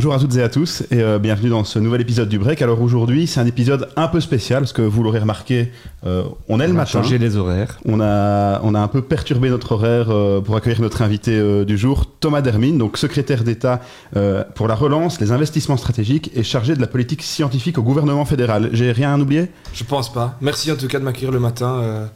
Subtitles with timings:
[0.00, 2.62] bonjour à toutes et à tous et euh, bienvenue dans ce nouvel épisode du Break.
[2.62, 5.72] Alors aujourd'hui, c'est un épisode un peu spécial parce que vous l'aurez remarqué,
[6.06, 7.02] euh, on est le On a matin.
[7.02, 7.78] changé les horaires.
[7.84, 11.66] On a, on a un peu perturbé notre horaire euh, pour accueillir notre invité euh,
[11.66, 13.82] du jour, Thomas Dermine, donc secrétaire d'État
[14.16, 18.24] euh, pour la relance, les investissements stratégiques et chargé de la politique scientifique au gouvernement
[18.24, 18.70] fédéral.
[18.72, 19.50] J'ai rien à oublier?
[19.74, 20.38] Je pense pas.
[20.40, 22.08] Merci en tout cas de m'accueillir le matin.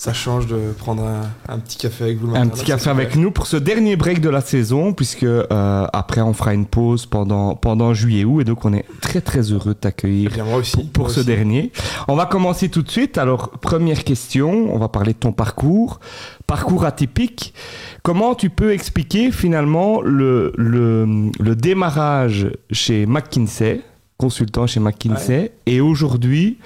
[0.00, 1.22] Ça change de prendre un,
[1.52, 2.44] un petit café avec vous le matin.
[2.44, 6.20] Un petit café avec nous pour ce dernier break de la saison, puisque euh, après
[6.20, 9.78] on fera une pause pendant, pendant juillet-août, et donc on est très très heureux de
[9.80, 11.24] t'accueillir Eh pour moi ce aussi.
[11.26, 11.72] dernier.
[12.06, 13.18] On va commencer tout de suite.
[13.18, 15.98] Alors, première question, on va parler de ton parcours.
[16.46, 17.52] Parcours atypique.
[18.04, 21.06] Comment tu peux expliquer finalement le, le,
[21.40, 23.80] le démarrage chez McKinsey,
[24.16, 26.58] consultant chez McKinsey, et aujourd'hui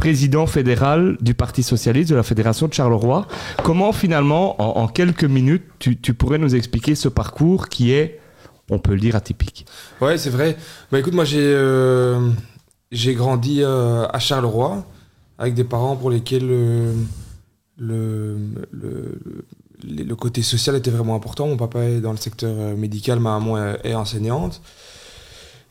[0.00, 3.28] président fédéral du Parti Socialiste de la Fédération de Charleroi.
[3.62, 8.18] Comment finalement, en, quelques minutes, tu, pourrais nous expliquer ce parcours qui est,
[8.70, 9.66] on peut le dire, atypique?
[10.00, 10.56] Ouais, c'est vrai.
[10.90, 12.30] Bah écoute, moi j'ai euh,
[13.08, 14.86] grandi euh, à Charleroi
[15.38, 16.94] avec des parents pour lesquels euh,
[17.76, 18.38] le,
[18.72, 19.18] le,
[19.84, 21.46] le, côté social était vraiment important.
[21.46, 24.62] Mon papa est dans le secteur médical, ma maman est enseignante.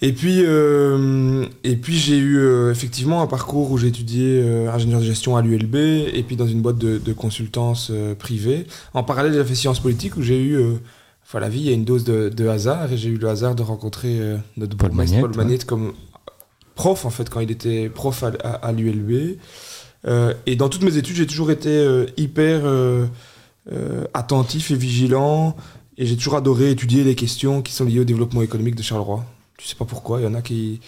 [0.02, 4.72] Et puis, euh, et puis j'ai eu euh, effectivement un parcours où j'ai étudié euh,
[4.72, 8.66] ingénieur de gestion à l'ULB et puis dans une boîte de, de consultance privée.
[8.94, 10.58] En parallèle, j'ai fait sciences politiques où j'ai eu
[11.26, 13.28] Enfin, la vie, il y a une dose de, de hasard et j'ai eu le
[13.30, 14.20] hasard de rencontrer
[14.58, 15.94] notre Paul Magnette, Paul Magnette comme
[16.74, 19.38] prof, en fait, quand il était prof à, à- à l'ULB.
[20.48, 22.62] Et dans toutes mes études, j'ai toujours été hyper
[24.14, 25.56] attentif et vigilant
[25.98, 29.24] et j'ai toujours adoré étudier les questions qui sont liées au développement économique de Charleroi.
[29.62, 30.80] Je sais pas pourquoi, il y en a qui,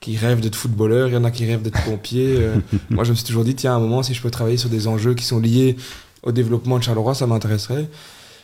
[0.00, 2.36] qui rêvent d'être footballeur, il y en a qui rêvent d'être pompier.
[2.38, 2.56] euh,
[2.90, 4.68] moi, je me suis toujours dit, tiens, à un moment, si je peux travailler sur
[4.70, 5.76] des enjeux qui sont liés
[6.22, 7.88] au développement de Charleroi, ça m'intéresserait.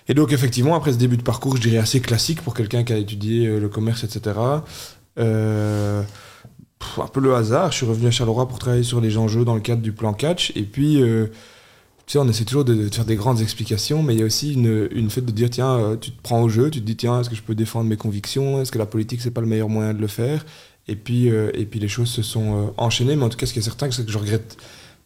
[0.09, 2.93] Et donc, effectivement, après ce début de parcours, je dirais assez classique pour quelqu'un qui
[2.93, 4.39] a étudié euh, le commerce, etc.
[5.19, 6.03] Euh,
[6.79, 7.73] pff, un peu le hasard.
[7.73, 10.13] Je suis revenu à Charleroi pour travailler sur les enjeux dans le cadre du plan
[10.13, 10.53] catch.
[10.55, 11.27] Et puis, euh,
[12.07, 14.55] tu sais, on essaie toujours de, faire des grandes explications, mais il y a aussi
[14.55, 16.97] une, une fait de dire, tiens, euh, tu te prends au jeu, tu te dis,
[16.97, 18.61] tiens, est-ce que je peux défendre mes convictions?
[18.63, 20.45] Est-ce que la politique, c'est pas le meilleur moyen de le faire?
[20.89, 23.17] Et puis, euh, et puis, les choses se sont euh, enchaînées.
[23.17, 24.57] Mais en tout cas, ce qui est certain, c'est que je regrette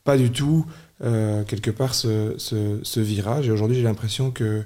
[0.05, 0.67] pas du tout,
[1.03, 3.49] euh, quelque part, ce, ce, ce virage.
[3.49, 4.65] Et aujourd'hui, j'ai l'impression que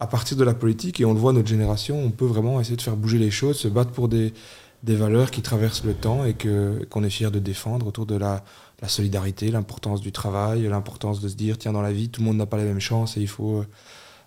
[0.00, 2.76] à partir de la politique, et on le voit, notre génération, on peut vraiment essayer
[2.76, 4.32] de faire bouger les choses, se battre pour des,
[4.84, 8.14] des valeurs qui traversent le temps et que qu'on est fier de défendre autour de
[8.14, 8.44] la,
[8.80, 12.26] la solidarité, l'importance du travail, l'importance de se dire, tiens, dans la vie, tout le
[12.26, 13.66] monde n'a pas les mêmes chances et il faut euh,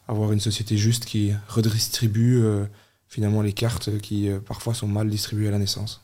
[0.08, 2.66] avoir une société juste qui redistribue euh,
[3.08, 6.02] finalement les cartes qui euh, parfois sont mal distribuées à la naissance.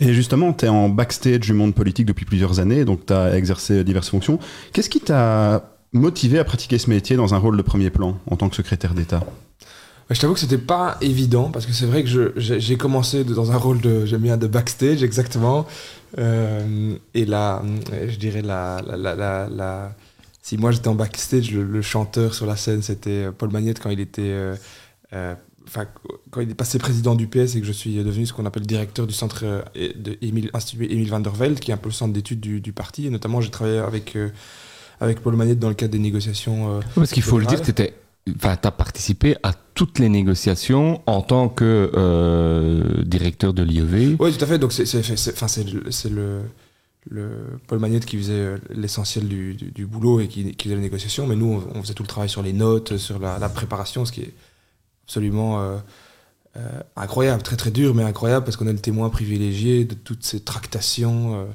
[0.00, 3.36] Et justement, tu es en backstage du monde politique depuis plusieurs années, donc tu as
[3.36, 4.38] exercé diverses fonctions.
[4.72, 8.36] Qu'est-ce qui t'a motivé à pratiquer ce métier dans un rôle de premier plan en
[8.36, 9.24] tant que secrétaire d'État?
[10.12, 13.56] Je t'avoue que c'était pas évident parce que c'est vrai que j'ai commencé dans un
[13.56, 15.66] rôle de j'aime bien de backstage exactement.
[16.18, 17.62] Euh, et là
[18.08, 19.96] je dirais la, la, la, la- la-
[20.42, 23.90] si moi j'étais en backstage le, le chanteur sur la scène c'était Paul Magnette quand
[23.90, 24.54] il était euh,
[25.14, 25.34] euh,
[26.30, 28.66] quand il est passé président du PS et que je suis devenu ce qu'on appelle
[28.66, 31.88] directeur du centre euh, de Émile, Institut Émile van der Velde qui est un peu
[31.88, 33.06] le centre d'études du, du parti.
[33.06, 34.28] Et notamment j'ai travaillé avec euh,
[35.00, 37.72] avec Paul Magnette dans le cadre des négociations euh, Parce qu'il faut le dire, tu
[38.36, 44.16] Enfin, as participé à toutes les négociations en tant que euh, directeur de l'IEV.
[44.20, 44.58] Oui, tout à fait.
[44.58, 46.42] Donc, c'est, le,
[47.10, 47.30] le,
[47.66, 51.26] Paul Magnette qui faisait euh, l'essentiel du, boulot et qui, faisait les négociations.
[51.26, 54.20] Mais nous, on, faisait tout le travail sur les notes, sur la, préparation, ce qui
[54.20, 54.34] est
[55.04, 55.78] absolument euh,
[56.94, 60.40] incroyable, très très dur, mais incroyable parce qu'on est le témoin privilégié de toutes ces
[60.40, 61.48] tractations.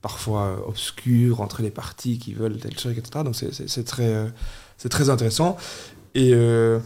[0.00, 3.24] parfois obscures entre les partis qui veulent tel truc, etc.
[3.24, 4.32] Donc c'est, très,
[4.82, 5.56] c'est très intéressant.
[6.16, 6.80] Et, euh,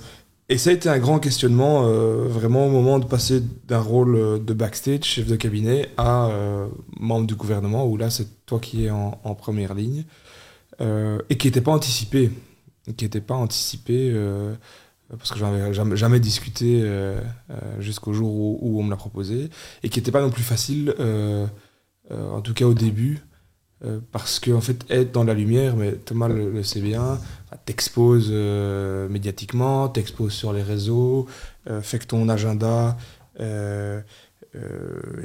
[0.50, 4.16] et ça a été un grand questionnement, euh, vraiment au moment de passer d'un rôle
[4.16, 6.28] euh, de backstage, chef de cabinet, à
[7.00, 10.04] membre du gouvernement, où là c'est toi qui es en, première ligne,
[10.78, 12.30] et qui n'était pas anticipé,
[12.98, 14.14] qui n'était pas anticipé,
[15.08, 16.84] parce que j'en avais jamais, jamais discuté
[17.78, 19.48] jusqu'au jour où, on me l'a proposé,
[19.82, 20.94] et qui n'était pas non plus facile,
[22.10, 23.24] en tout cas au début,
[23.84, 27.02] euh, parce que en fait être dans la lumière, mais Thomas le, le sait bien,
[27.46, 31.26] enfin, t'exposes euh, médiatiquement, t'exposes sur les réseaux,
[31.68, 32.96] euh, fait que ton agenda.
[33.40, 34.00] Euh,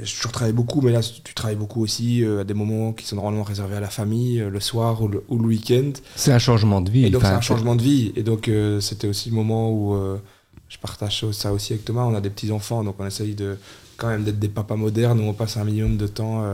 [0.02, 3.06] j'ai toujours travaillé beaucoup, mais là tu, tu travailles beaucoup aussi à des moments qui
[3.06, 5.92] sont normalement réservés à la famille, le soir ou le, ou le week-end.
[6.16, 7.06] C'est un changement de vie.
[7.06, 8.12] Et donc c'est un changement de vie.
[8.14, 8.50] Et donc
[8.80, 9.96] c'était aussi le moment où
[10.68, 12.04] je partage ça aussi avec Thomas.
[12.04, 13.56] On a des petits enfants, donc on essaye de
[13.96, 16.44] quand même d'être des papas modernes où on passe un minimum de temps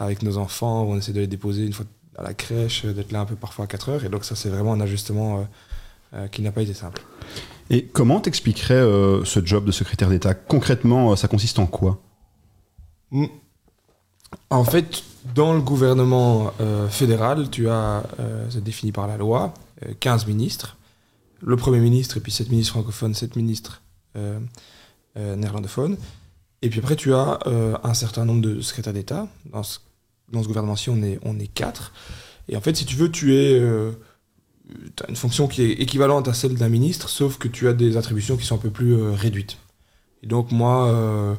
[0.00, 1.86] avec nos enfants, où on essaie de les déposer une fois
[2.18, 4.04] à la crèche, euh, d'être là un peu parfois à 4 heures.
[4.04, 5.42] Et donc ça c'est vraiment un ajustement euh,
[6.14, 7.02] euh, qui n'a pas été simple.
[7.70, 10.34] Et comment t'expliquerais euh, ce job de secrétaire d'État?
[10.34, 12.00] Concrètement, ça consiste en quoi?
[13.12, 13.26] Mm.
[14.50, 15.04] En fait,
[15.34, 19.54] dans le gouvernement euh, fédéral, tu as, euh, c'est défini par la loi,
[19.84, 20.76] euh, 15 ministres.
[21.42, 23.80] Le Premier ministre, et puis 7 ministres francophones, 7 ministres
[25.16, 25.96] néerlandophones.
[26.60, 27.38] Et puis après, tu as
[27.82, 29.26] un certain nombre de secrétaires d'État.
[29.46, 29.78] Dans ce,
[30.32, 31.02] dans ce gouvernement-ci, on
[31.38, 31.92] est, 4.
[32.48, 33.58] Et en fait, si tu veux, tu es...
[33.58, 33.92] Euh,
[35.04, 37.96] as une fonction qui est équivalente à celle d'un ministre, sauf que tu as des
[37.96, 39.58] attributions qui sont un peu plus euh, réduites.
[40.22, 41.34] Et donc moi, euh,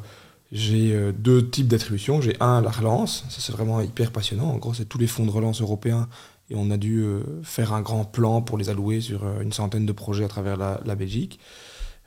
[0.51, 2.19] j'ai deux types d'attributions.
[2.19, 4.49] J'ai un, la relance, ça c'est vraiment hyper passionnant.
[4.49, 6.09] En gros, c'est tous les fonds de relance européens
[6.49, 7.05] et on a dû
[7.43, 10.95] faire un grand plan pour les allouer sur une centaine de projets à travers la
[10.95, 11.39] Belgique.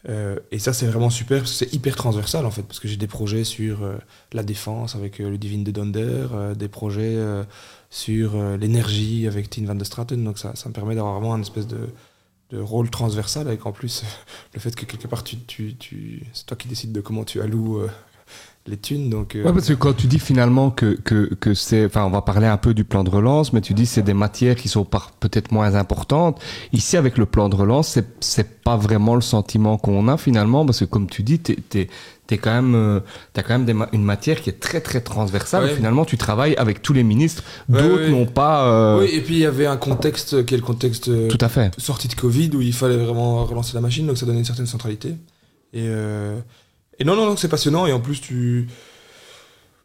[0.08, 3.06] Euh, et ça, c'est vraiment super c'est hyper transversal en fait, parce que j'ai des
[3.06, 3.96] projets sur euh,
[4.32, 7.16] la défense avec euh, le Divine de Donder, des projets
[7.90, 10.22] sur l'énergie avec Tien van der Straten.
[10.22, 11.88] Donc ça, ça me permet d'avoir vraiment une espèce de,
[12.50, 14.04] de rôle transversal avec en plus
[14.54, 17.40] le fait que quelque part tu, tu, tu, c'est toi qui décides de comment tu
[17.40, 17.82] alloues
[18.66, 19.10] les thunes.
[19.10, 22.10] Donc, euh, Ouais, parce que quand tu dis finalement que, que, que c'est, enfin, on
[22.10, 24.68] va parler un peu du plan de relance, mais tu dis c'est des matières qui
[24.68, 24.86] sont
[25.20, 26.40] peut-être moins importantes.
[26.72, 30.64] Ici, avec le plan de relance, c'est, c'est pas vraiment le sentiment qu'on a finalement,
[30.64, 31.88] parce que comme tu dis, t'es, t'es,
[32.26, 33.00] t'es quand même, euh,
[33.34, 35.64] t'as quand même des ma- une matière qui est très très transversale.
[35.64, 35.72] Ouais.
[35.72, 37.42] Et finalement, tu travailles avec tous les ministres.
[37.68, 38.10] D'autres ouais.
[38.10, 38.66] n'ont pas.
[38.66, 41.36] euh, Oui, et puis il y avait un contexte qui est le contexte euh, Tout
[41.42, 41.70] à fait.
[41.78, 44.64] sortie de Covid où il fallait vraiment relancer la machine, donc ça donnait une certaine
[44.66, 45.10] centralité.
[45.74, 46.38] Et, euh,
[46.98, 47.86] et non, non, non, c'est passionnant.
[47.86, 48.68] Et en plus, tu.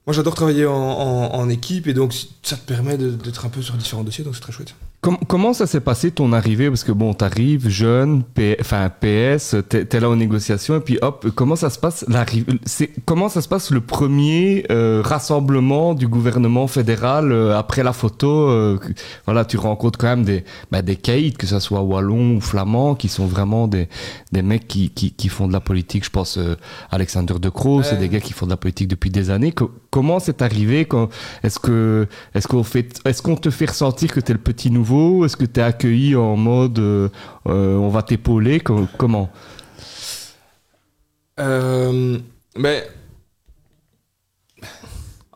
[0.06, 4.04] Moi, j'adore travailler en, équipe et donc ça te permet d'être un peu sur différents
[4.04, 4.74] dossiers, donc c'est très chouette.
[5.02, 6.68] Com- comment ça s'est passé ton arrivée?
[6.68, 11.28] Parce que bon, t'arrives jeune, P- enfin PS, t'es là aux négociations et puis hop,
[11.36, 12.04] comment ça se passe
[13.06, 18.50] Comment ça se passe le premier euh, rassemblement du gouvernement fédéral euh, après la photo
[18.50, 18.78] euh,
[19.26, 22.94] Voilà, tu rencontres quand même des bah, des caïds, que ce soit wallons ou flamands,
[22.96, 23.88] qui sont vraiment des
[24.34, 26.04] des mecs qui qui, qui font de la politique.
[26.04, 26.56] Je pense euh,
[26.92, 29.54] Alexander De Croo, c'est des gars qui font de la politique depuis des années.
[29.54, 30.88] Co- comment c'est arrivé
[31.44, 32.06] Est-ce qu'on
[33.22, 35.26] qu'on te fait ressentir que t'es le petit nouveau?
[35.26, 37.10] Est-ce que t'es accueilli en mode euh,
[37.48, 38.60] euh, on va t'épauler?
[38.60, 39.30] Co- Comment?
[41.40, 42.18] Euh,
[42.58, 42.84] mais.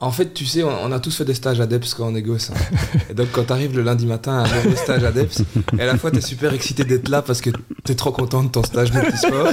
[0.03, 2.15] En fait, tu sais, on, on a tous fait des stages à DEPS quand on
[2.15, 2.51] est gosse.
[2.51, 2.77] hein.
[3.09, 5.43] Et donc, quand t'arrives le lundi matin à un stage à DEPS,
[5.77, 7.49] et à la fois, t'es super excité d'être là parce que
[7.85, 9.49] t'es trop content de ton stage multisport.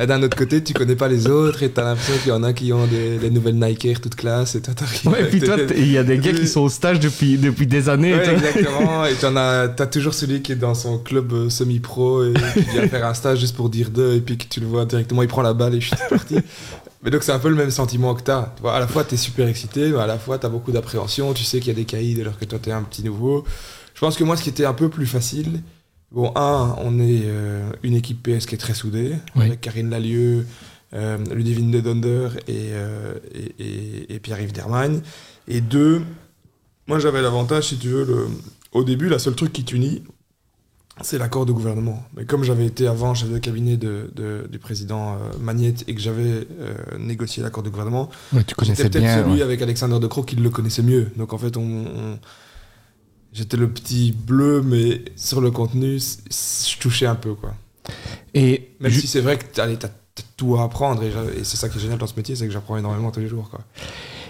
[0.00, 2.44] Et d'un autre côté, tu connais pas les autres et t'as l'impression qu'il y en
[2.44, 5.06] a qui ont des, les nouvelles Nike Air toute classe et toi, t'arrives.
[5.08, 7.66] Ouais, et puis toi, il y a des gars qui sont au stage depuis depuis
[7.66, 8.14] des années.
[8.14, 9.04] Ouais, exactement.
[9.04, 12.60] Et t'en as, t'as toujours celui qui est dans son club euh, semi-pro et qui
[12.70, 15.22] vient faire un stage juste pour dire deux et puis que tu le vois directement,
[15.22, 16.36] il prend la balle et je suis parti.
[17.02, 18.52] Mais donc c'est un peu le même sentiment que t'as.
[18.56, 21.32] Tu vois, à la fois t'es super excité, mais à la fois t'as beaucoup d'appréhension.
[21.34, 23.44] Tu sais qu'il y a des caïds alors que toi t'es un petit nouveau.
[23.94, 25.62] Je pense que moi ce qui était un peu plus facile,
[26.10, 29.46] bon un, on est euh, une équipe PS qui est très soudée Oui.
[29.46, 30.44] avec Karine Lalieu,
[30.94, 35.00] euh, Ludivine de Donder et, euh, et, et- et Pierre-Yves Dermagne.
[35.46, 36.02] Et deux,
[36.86, 38.26] moi, j'avais l'avantage, si tu veux, le...
[38.72, 40.02] au début, la seule truc qui t'unit,
[41.02, 42.02] c'est l'accord de gouvernement.
[42.16, 45.94] Mais comme j'avais été avant chef de cabinet de, de- du président euh, Magnette et
[45.94, 49.16] que j'avais euh, négocié l'accord de gouvernement, Ouais, tu connaissais bien.
[49.22, 49.42] celui ouais.
[49.42, 51.10] avec Alexander De Croo qui le connaissait mieux.
[51.16, 52.18] Donc en fait, on, on-
[53.32, 57.34] j'étais le petit bleu, mais sur le contenu, je touchais un peu.
[57.34, 57.54] quoi.
[58.34, 59.88] Et Même si c'est vrai que t'as- t'as
[60.36, 61.10] tout à apprendre, et,
[61.44, 63.48] c'est ça qui est génial dans ce métier, c'est que j'apprends énormément tous les jours.
[63.50, 63.60] Quoi.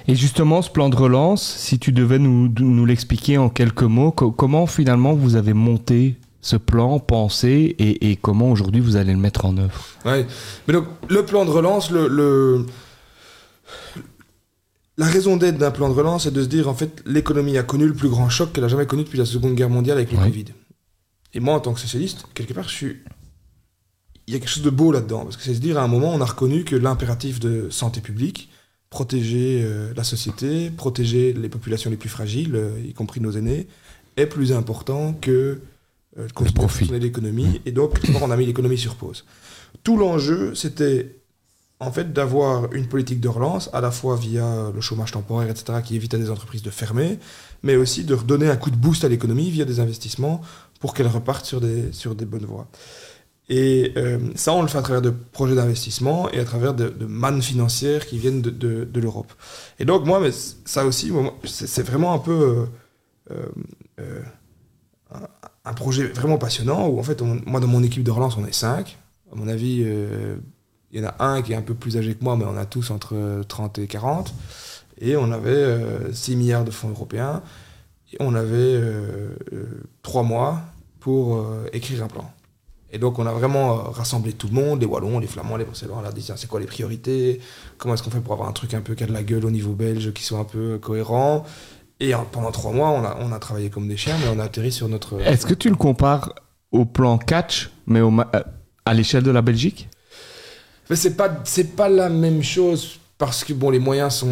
[0.07, 4.11] Et justement, ce plan de relance, si tu devais nous, nous l'expliquer en quelques mots,
[4.11, 9.13] co- comment finalement vous avez monté ce plan, pensé, et, et comment aujourd'hui vous allez
[9.13, 10.27] le mettre en œuvre Ouais.
[10.67, 12.65] Mais donc, le plan de relance, le, le-
[14.97, 17.63] la raison d'être d'un plan de relance, c'est de se dire, en fait, l'économie a
[17.63, 20.11] connu le plus grand choc qu'elle a jamais connu depuis la Seconde Guerre mondiale avec
[20.11, 20.25] le Ouais.
[20.29, 20.47] Covid.
[21.35, 22.97] Et moi, en tant que socialiste, quelque part, je suis...
[24.27, 25.89] Il y a quelque chose de beau là-dedans, parce que c'est se dire, à un
[25.89, 28.51] moment, on a reconnu que l'impératif de santé publique,
[28.91, 33.69] protéger euh, la société, protéger les populations les plus fragiles, euh, y compris nos aînés,
[34.17, 35.61] est plus important que
[36.19, 36.85] euh, à profit.
[36.87, 37.61] l'économie.
[37.67, 39.25] Et donc, on a mis l'économie sur pause.
[39.85, 41.17] Tout l'enjeu, c'était
[41.81, 45.79] en fait d'avoir une politique de relance, à la fois via le chômage temporaire, etc.,
[45.85, 47.19] qui évite à des entreprises de fermer,
[47.63, 50.41] mais aussi de redonner un coup de boost à l'économie via des investissements
[50.81, 52.67] pour qu'elle reparte sur des, sur des bonnes voies.
[53.51, 56.89] Et euh, ça, on le fait à travers de projets d'investissement et à travers de,
[56.89, 59.33] de mannes financières qui viennent de, de- de l'Europe.
[59.79, 60.31] Et donc, moi, mais
[60.65, 61.11] ça aussi,
[61.45, 62.67] c'est vraiment un peu
[63.31, 63.37] euh,
[64.01, 64.21] euh,
[65.69, 68.55] un, projet vraiment passionnant où, en fait, moi, dans mon équipe de relance, on est
[68.55, 68.99] cinq.
[69.33, 70.37] À mon avis, euh,
[70.91, 72.57] il y en a un qui est un peu plus âgé que moi, mais on
[72.57, 74.35] a tous entre 30 et 40.
[75.01, 77.43] Et on avait euh, 6 milliards de fonds européens.
[78.13, 80.63] Et on avait euh, euh, trois mois
[81.01, 82.31] pour euh, écrire un plan.
[82.91, 85.65] Et donc, on a vraiment euh, rassemblé tout le monde, les Wallons, les Flamands, les
[85.65, 85.97] Bruxellois.
[85.99, 87.41] On leur dit, c'est quoi les priorités?
[87.77, 89.45] Comment est-ce qu'on fait pour avoir un truc un peu qui a de la gueule
[89.45, 91.45] au niveau belge, qui soit un peu cohérent?
[92.01, 94.45] Et pendant trois mois, on a, on a travaillé comme des chiens, mais on a
[94.45, 95.21] atterri sur notre...
[95.21, 96.33] Est-ce que tu le compares
[96.71, 98.43] au plan catch, mais au euh,
[98.87, 99.89] à l'échelle de la Belgique?
[100.91, 104.29] Mais c'est pas, c'est pas la même chose, parce que, bon, les moyens sont...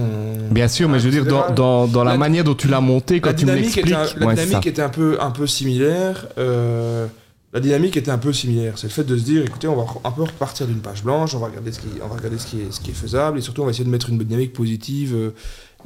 [0.50, 2.80] Bien sûr, mais je veux dire, dans, dans, dans la, La- manière dont tu l'as
[2.80, 3.86] monté, quand la tu me dynamique, l'expliques.
[3.86, 4.70] était, un, la ouais, dynamique ça.
[4.70, 6.26] était un peu, un peu similaire.
[6.38, 7.06] euh,
[7.52, 8.74] la dynamique était un peu similaire.
[8.76, 11.34] C'est le fait de se dire, écoutez, on va un peu repartir d'une page blanche,
[11.34, 13.38] on va regarder ce qui, on va regarder ce qui, est, ce qui est faisable,
[13.38, 15.30] et surtout, on va essayer de mettre une dynamique positive euh,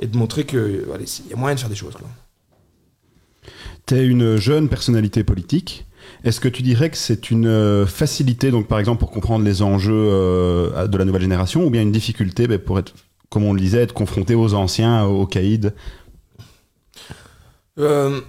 [0.01, 1.95] et de montrer que, euh, allez, il y a moyen de faire des choses.
[3.87, 5.87] Tu es une jeune personnalité politique.
[6.25, 9.63] Est-ce que tu dirais que c'est une euh, facilité, donc par exemple pour comprendre les
[9.63, 12.95] enjeux euh, de la nouvelle génération, ou bien une difficulté ben, pour être,
[13.29, 15.71] comme on le disait, être confronté aux anciens, aux caïds?
[17.79, 18.21] Euh,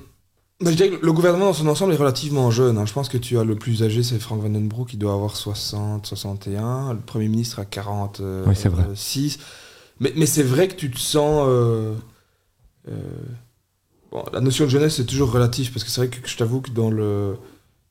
[0.61, 2.77] bah, je dirais que le gouvernement dans son ensemble est relativement jeune.
[2.77, 2.85] hein.
[2.85, 6.05] Je pense que tu as le plus âgé, c'est Frank Vandenbroek, qui doit avoir 60,
[6.05, 6.93] 61.
[6.93, 8.19] Le Premier ministre a 40.
[8.19, 8.83] euh, Oui, c'est vrai.
[10.01, 10.13] 6.
[10.15, 11.45] Mais, c'est vrai que tu te sens.
[11.47, 11.93] euh,
[12.89, 12.93] euh,
[14.11, 16.61] bon, la notion de jeunesse, c'est toujours relatif, parce que c'est vrai que je t'avoue
[16.61, 17.37] que dans le.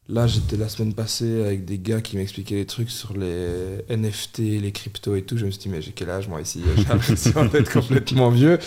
[0.08, 4.38] Là, j'étais la semaine passée avec des gars qui m'expliquaient des trucs sur les NFT,
[4.38, 5.38] les cryptos et tout.
[5.38, 6.60] Je me suis dit, mais j'ai quel âge moi ici?
[6.76, 8.58] J'ai l'impression d'être complètement vieux.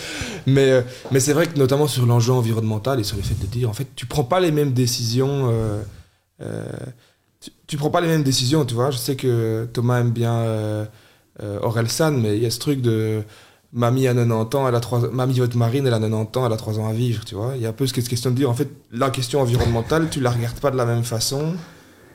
[0.46, 3.44] Mais, euh, mais c'est vrai que notamment sur l'enjeu environnemental et sur le fait de
[3.44, 5.52] dire, en fait, tu prends pas les mêmes décisions.
[7.42, 8.90] tu, tu prends pas les mêmes décisions, tu vois.
[8.90, 10.88] Je sais que Thomas aime bien
[11.40, 13.22] Orelsan, mais il y a ce truc de
[13.72, 16.52] mamie a 90 ans, elle a 3 mamie votre marine, elle a 90 ans, elle
[16.52, 17.52] a 3 ans à vivre, tu vois.
[17.56, 20.20] Il y a un peu cette question de dire, en fait, la question environnementale, tu
[20.20, 21.54] la regardes pas de la même façon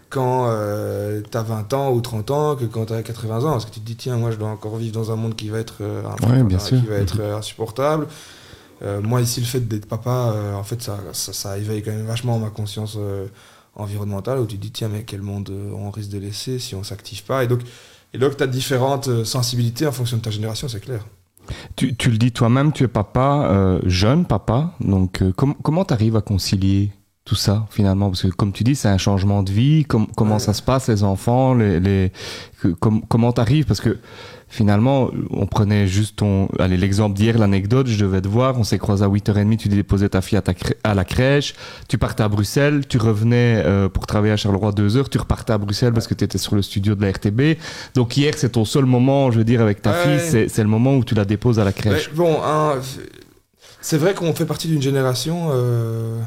[0.10, 3.52] quand euh, tu as 20 ans ou 30 ans que quand tu as 80 ans.
[3.52, 5.50] Parce que tu te dis, tiens, moi, je dois encore vivre dans un monde qui
[5.50, 6.82] va être, euh, un- Ouais, bien qui sûr.
[6.88, 8.08] va être euh, insupportable.
[8.82, 11.92] Euh, moi, ici, le fait d'être papa, euh, en fait, ça, ça, ça éveille quand
[11.92, 13.28] même vachement ma conscience euh,
[13.76, 16.74] environnementale où tu te dis, tiens, mais quel monde euh, on risque de laisser si
[16.76, 17.44] on s'active pas.
[17.44, 17.60] Et donc,
[18.14, 21.06] et donc tu as différentes euh, sensibilités en fonction de ta génération, c'est clair.
[21.76, 24.76] Tu, le dis toi-même, tu es papa, euh, jeune papa.
[24.80, 26.92] Donc, euh, com- comment tu arrives à concilier
[27.30, 29.86] tout ça finalement Parce que, comme tu dis, c'est un changement de vie.
[29.86, 30.40] Com- comment Ouais.
[30.40, 32.12] ça se passe, les enfants les, les-
[32.60, 34.00] que- com- Comment tu arrives Parce que
[34.48, 36.48] finalement, on prenait juste ton.
[36.58, 38.58] Allez, l'exemple d'hier, l'anecdote, je devais te voir.
[38.58, 41.54] On s'est croisé à 8h30, tu déposais ta fille à, ta crè- à la crèche.
[41.88, 45.08] Tu partais à Bruxelles, tu revenais euh, pour travailler à Charleroi 2 heures.
[45.10, 47.58] Tu repartais à Bruxelles parce que tu étais sur le studio de la RTB.
[47.94, 50.18] Donc, hier, c'est ton seul moment, je veux dire, avec ta Ouais.
[50.18, 50.30] fille.
[50.32, 52.10] c'est- C'est le moment où tu la déposes à la crèche.
[52.12, 52.74] Mais bon, hein,
[53.82, 55.50] c'est vrai qu'on fait partie d'une génération.
[55.52, 56.20] euh,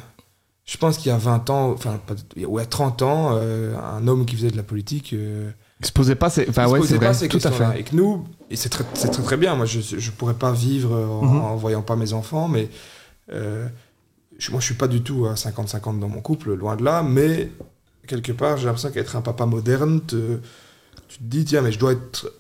[0.73, 2.14] je pense qu'il y a 20 ans, enfin, pas-
[2.47, 5.12] ouais, 30 ans, euh, un homme qui faisait de la politique.
[5.12, 5.50] euh,
[5.81, 6.49] Il se posait pas ces...
[6.49, 7.07] Enfin, ouais, c'est vrai.
[7.29, 7.81] Tout à fait.
[7.81, 9.55] Et que nous, et c'est très, très très bien.
[9.55, 12.71] Moi, je je pourrais pas vivre en, en voyant pas mes enfants, mais
[13.33, 13.69] euh,
[14.38, 17.02] je, moi, je suis pas du tout à 50-50 dans mon couple, loin de là.
[17.02, 17.50] Mais
[18.07, 20.38] quelque part, j'ai l'impression qu'être un papa moderne, te-
[21.09, 22.33] tu te dis tiens, mais je dois être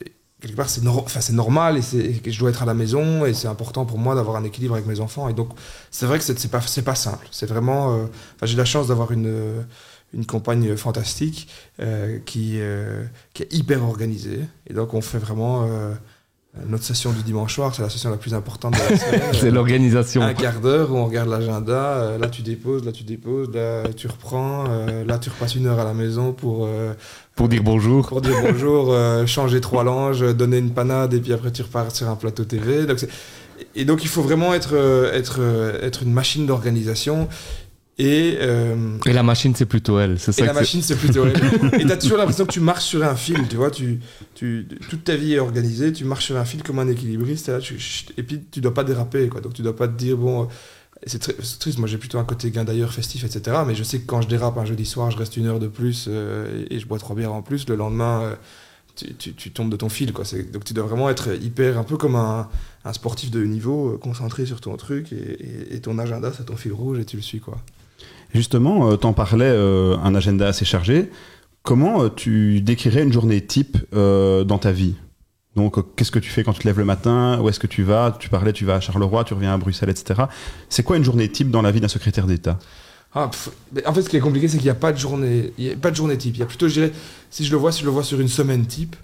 [0.42, 0.82] quelque part, c'est
[1.20, 4.14] c'est normal et, et je dois être à la maison et c'est important pour moi
[4.14, 5.28] d'avoir un équilibre avec mes enfants.
[5.28, 5.50] Et donc,
[5.90, 7.26] c'est vrai que c'est pas, pas simple.
[7.30, 7.96] C'est vraiment.
[7.96, 8.06] euh,
[8.42, 9.62] j'ai la chance d'avoir une, euh,
[10.12, 11.48] une compagne fantastique
[11.80, 14.40] euh, qui, euh, qui est hyper organisée.
[14.68, 15.66] Et donc, on fait vraiment.
[16.56, 19.20] Euh, notre session du dimanche soir, c'est la session la plus importante de la semaine.
[19.32, 20.22] C'est l'organisation.
[20.22, 23.84] Un quart d'heure où on regarde l'agenda, euh, là tu déposes, là tu déposes, là
[23.96, 26.92] tu reprends, euh, là tu repasses une heure à la maison pour, euh,
[27.34, 28.06] Pour dire bonjour.
[28.08, 31.90] pour dire bonjour, euh, changer trois langes, donner une panade et puis après tu repars
[31.94, 32.84] sur un plateau TV.
[32.86, 33.08] Donc c'est-
[33.74, 37.28] et donc il faut vraiment être, euh, être, euh, être une machine d'organisation.
[37.98, 40.18] Et, euh, Et la machine, c'est plutôt elle.
[40.18, 41.80] C'est et ça la machine, c'est plutôt elle.
[41.80, 43.70] Et t'as toujours l'impression que tu marches sur un fil, tu vois.
[43.70, 44.00] Tu,
[44.34, 47.48] tu, toute ta vie est organisée, tu marches sur un fil comme un équilibriste.
[47.48, 47.78] Et, là, tu-
[48.16, 49.40] et puis, tu dois pas déraper, quoi.
[49.42, 50.48] Donc, tu dois pas te dire, bon.
[51.04, 53.56] C'est très- c'est triste, moi j'ai plutôt un côté gain d'ailleurs festif, etc.
[53.66, 55.66] Mais je sais que quand je dérape un jeudi soir, je reste une heure de
[55.66, 57.68] plus euh, et, je bois trois bières en plus.
[57.68, 58.34] Le lendemain, euh,
[58.94, 60.24] tu, tu- tu tombes de ton fil, quoi.
[60.52, 62.48] Donc, tu dois vraiment être hyper, un peu comme un,
[62.84, 66.30] un sportif de haut niveau, euh, concentré sur ton truc et, et- et ton agenda,
[66.36, 67.58] c'est ton fil rouge et tu le suis, quoi.
[68.34, 71.10] Justement, euh, t'en parlais, euh, un agenda assez chargé.
[71.62, 74.94] Comment euh, tu décrirais une journée type dans ta vie?
[75.54, 77.38] Donc, qu'est-ce que tu fais quand tu te lèves le matin?
[77.40, 78.16] Où est-ce que tu vas?
[78.18, 80.22] Tu parlais, tu vas à Charleroi, tu reviens à Bruxelles, etc.
[80.70, 82.58] C'est quoi une journée type dans la vie d'un secrétaire d'État?
[83.14, 83.30] Ah,
[83.84, 85.76] en fait, ce qui est compliqué, c'est qu'il n'y a pas de journée, il a
[85.76, 86.36] pas de journée type.
[86.36, 86.92] Il y a plutôt, je dirais,
[87.28, 88.96] si je le vois, si je le vois sur une semaine type.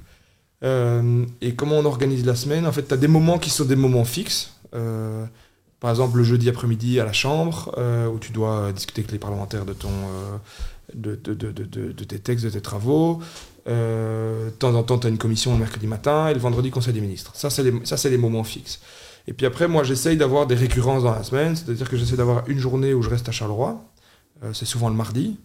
[0.63, 3.77] Et comment on organise la semaine En fait, tu as des moments qui sont des
[3.77, 4.55] moments fixes.
[5.81, 9.13] Par exemple, le jeudi après-midi à la Chambre, euh, où tu dois euh, discuter avec
[9.13, 10.37] les parlementaires de, ton, euh,
[10.95, 13.21] de, de, de, de, tes textes, de tes travaux.
[13.67, 16.95] De temps en temps, tu as une commission le mercredi matin et le vendredi, Conseil
[16.95, 17.33] des ministres.
[17.35, 17.73] Ça, c'est les,
[18.11, 18.81] les moments fixes.
[19.27, 22.49] Et puis après, moi, j'essaye d'avoir des récurrences dans la semaine, c'est-à-dire que j'essaie d'avoir
[22.49, 23.85] une journée où je reste à Charleroi.
[24.55, 25.39] C'est souvent le mardi.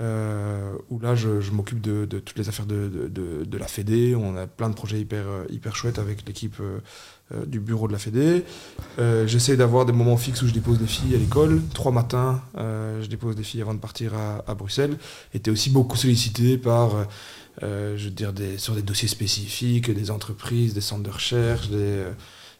[0.00, 4.16] où là, je, je m'occupe de, de toutes les affaires de, de, de, la Fédé.
[4.16, 6.56] On a plein de projets hyper, hyper chouettes avec l'équipe
[7.32, 8.44] euh, du bureau de la Fédé.
[8.98, 11.62] Euh, J'essaie d'avoir des moments fixes où je dépose des filles à l'école.
[11.72, 14.96] Trois matins, euh, je dépose des filles avant de partir à, Bruxelles.
[15.40, 17.06] T'es aussi beaucoup sollicité par,
[17.62, 21.68] je veux dire, sur des dossiers spécifiques, des entreprises, des centres de recherche.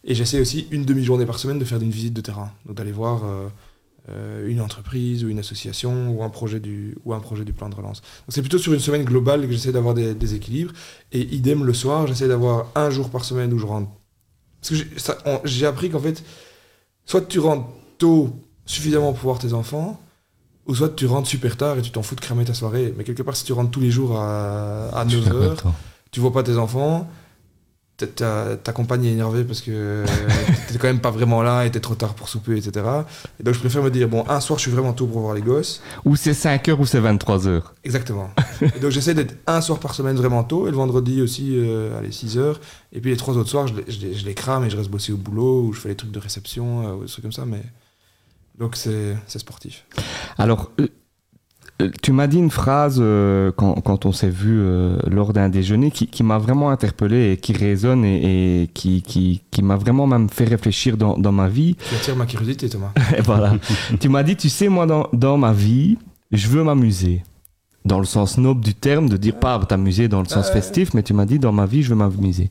[0.05, 2.53] Et j'essaie aussi une demi-journée par semaine de faire une visite de terrain.
[2.65, 3.25] Donc d'aller voir
[4.47, 7.75] une entreprise ou une association ou un projet du, ou un projet du plan de
[7.75, 8.03] relance.
[8.29, 10.73] C'est plutôt sur une semaine globale que j'essaie d'avoir des équilibres.
[11.13, 13.91] Et idem le soir, j'essaie d'avoir un jour par semaine où je rentre.
[14.61, 14.87] Parce que
[15.45, 16.23] j'ai- appris qu'en fait,
[17.07, 17.67] soit tu rentres
[17.99, 18.31] tôt
[18.67, 20.01] suffisamment pour voir tes enfants,
[20.67, 22.95] ou soit tu rentres super tard et tu t'en fous de cramer ta soirée.
[22.97, 25.47] Mais quelque part, si tu rentres tous les jours à, à Je suis d'accord 9h,
[25.47, 25.75] avec toi?
[26.11, 27.09] tu vois pas tes enfants,
[28.07, 30.05] ta- compagne est énervée parce que
[30.69, 32.85] t'es quand même pas vraiment là et t'es trop tard pour souper, etc.
[33.39, 35.35] Et donc je préfère me dire, bon, un soir je suis vraiment tôt pour voir
[35.35, 35.83] les gosses.
[36.05, 37.63] Ou c'est 5h ou c'est 23h.
[37.85, 38.31] Exactement.
[38.77, 41.99] et donc j'essaie d'être un soir par semaine vraiment tôt et le vendredi aussi, euh,
[41.99, 42.61] allez, 6 heures.
[42.93, 44.77] Et puis les trois autres soirs, je les, je les- je les crame et je
[44.77, 47.23] reste bosser au boulot ou je fais les trucs de réception euh, ou des trucs
[47.23, 47.45] comme ça.
[47.47, 47.63] Mais...
[48.59, 49.85] Donc c'est sportif.
[50.37, 50.89] Alors, euh, euh,
[52.03, 55.91] tu m'as dit une phrase euh, quand, quand on s'est vu euh, lors d'un déjeuner
[55.91, 60.07] qui, qui m'a vraiment interpellé et qui résonne et, et qui, qui, qui m'a vraiment
[60.07, 61.77] même fait réfléchir dans, dans ma vie.
[61.89, 62.93] Tu attires ma curiosité, Thomas.
[63.17, 63.55] Et voilà.
[64.01, 65.99] tu m'as dit, tu sais, moi, dans, dans ma vie,
[66.33, 67.23] je veux m'amuser.
[67.87, 70.53] Dans le sens noble du terme, de dire pas t'amuser dans le sens Ouais.
[70.53, 72.51] festif, mais tu m'as dit, dans ma vie, je veux m'amuser.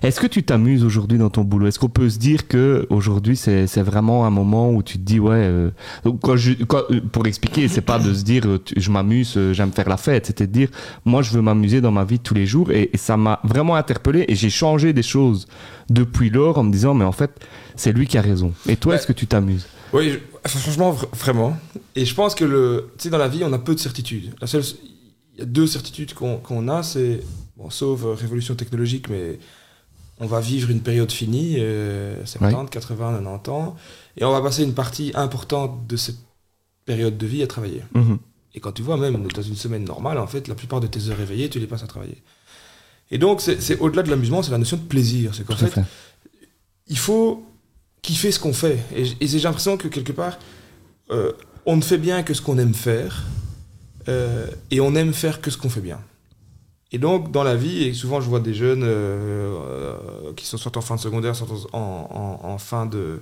[0.00, 1.66] Est-ce que tu t'amuses aujourd'hui dans ton boulot?
[1.66, 5.02] Est-ce qu'on peut se dire que aujourd'hui c'est c'est vraiment un moment où tu te
[5.02, 5.70] dis, ouais, euh,
[6.04, 8.90] donc quand je, quand- euh, pour expliquer, c'est pas de se dire, euh, tu- je
[8.92, 10.68] m'amuse, euh, j'aime faire la fête, c'était de dire,
[11.04, 13.40] moi, je veux m'amuser dans ma vie de tous les jours, et, et ça m'a
[13.42, 15.48] vraiment interpellé, et j'ai changé des choses
[15.90, 17.32] depuis lors en me disant, mais en fait,
[17.74, 18.52] c'est lui qui a raison.
[18.68, 18.98] Et toi, Ouais.
[18.98, 19.66] est-ce que tu t'amuses?
[19.92, 21.56] Oui, je- franchement, vra- vraiment.
[21.96, 24.34] Et je pense que le, dans la vie, on a peu de certitudes.
[24.40, 24.62] La seule,
[25.34, 27.20] il y a deux certitudes qu'on qu'on a, c'est,
[27.56, 29.38] bon, sauf euh, révolution technologique, mais
[30.18, 33.76] on va vivre une période finie, euh, 70, 80, 90 ans,
[34.16, 36.18] et on va passer une partie importante de cette
[36.84, 37.82] période de vie à travailler.
[37.94, 38.18] Mhm.
[38.54, 41.08] Et quand tu vois, même dans une semaine normale, en fait, la plupart de tes
[41.08, 42.22] heures éveillées, tu les passes à travailler.
[43.12, 45.34] Et donc, c'est au-delà de l'amusement, c'est la notion de plaisir.
[45.34, 45.82] C'est qu'en fait, fait.
[46.88, 47.44] il faut
[48.02, 48.78] kiffer ce qu'on fait.
[48.94, 50.38] Et, j'ai l'impression que quelque part,
[51.10, 51.32] euh,
[51.66, 53.24] on ne fait bien que ce qu'on aime faire,
[54.08, 56.00] euh, et on aime faire que ce qu'on fait bien.
[56.92, 60.76] Et donc, dans la vie, et souvent je vois des jeunes euh, qui sont soit
[60.76, 63.20] en fin de secondaire, soit en, en- en fin de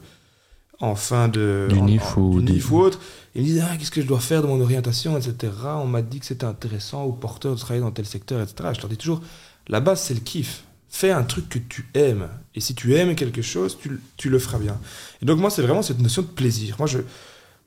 [0.80, 3.00] en fin de Du en- NIF en- ou du du- NIF ou autre,
[3.34, 5.52] ils me disent ah, qu'est-ce que je dois faire de mon orientation, etc.
[5.82, 8.70] On m'a dit que c'était intéressant ou porteur de travailler dans tel secteur, etc.
[8.74, 9.20] Je leur dis toujours,
[9.66, 10.62] la base c'est le kiff.
[10.90, 12.28] Fais un truc que tu aimes.
[12.54, 14.78] Et si tu aimes quelque chose, tu, le- tu le feras bien.
[15.22, 16.76] Et donc moi, c'est vraiment cette notion de plaisir.
[16.78, 16.98] Moi, je...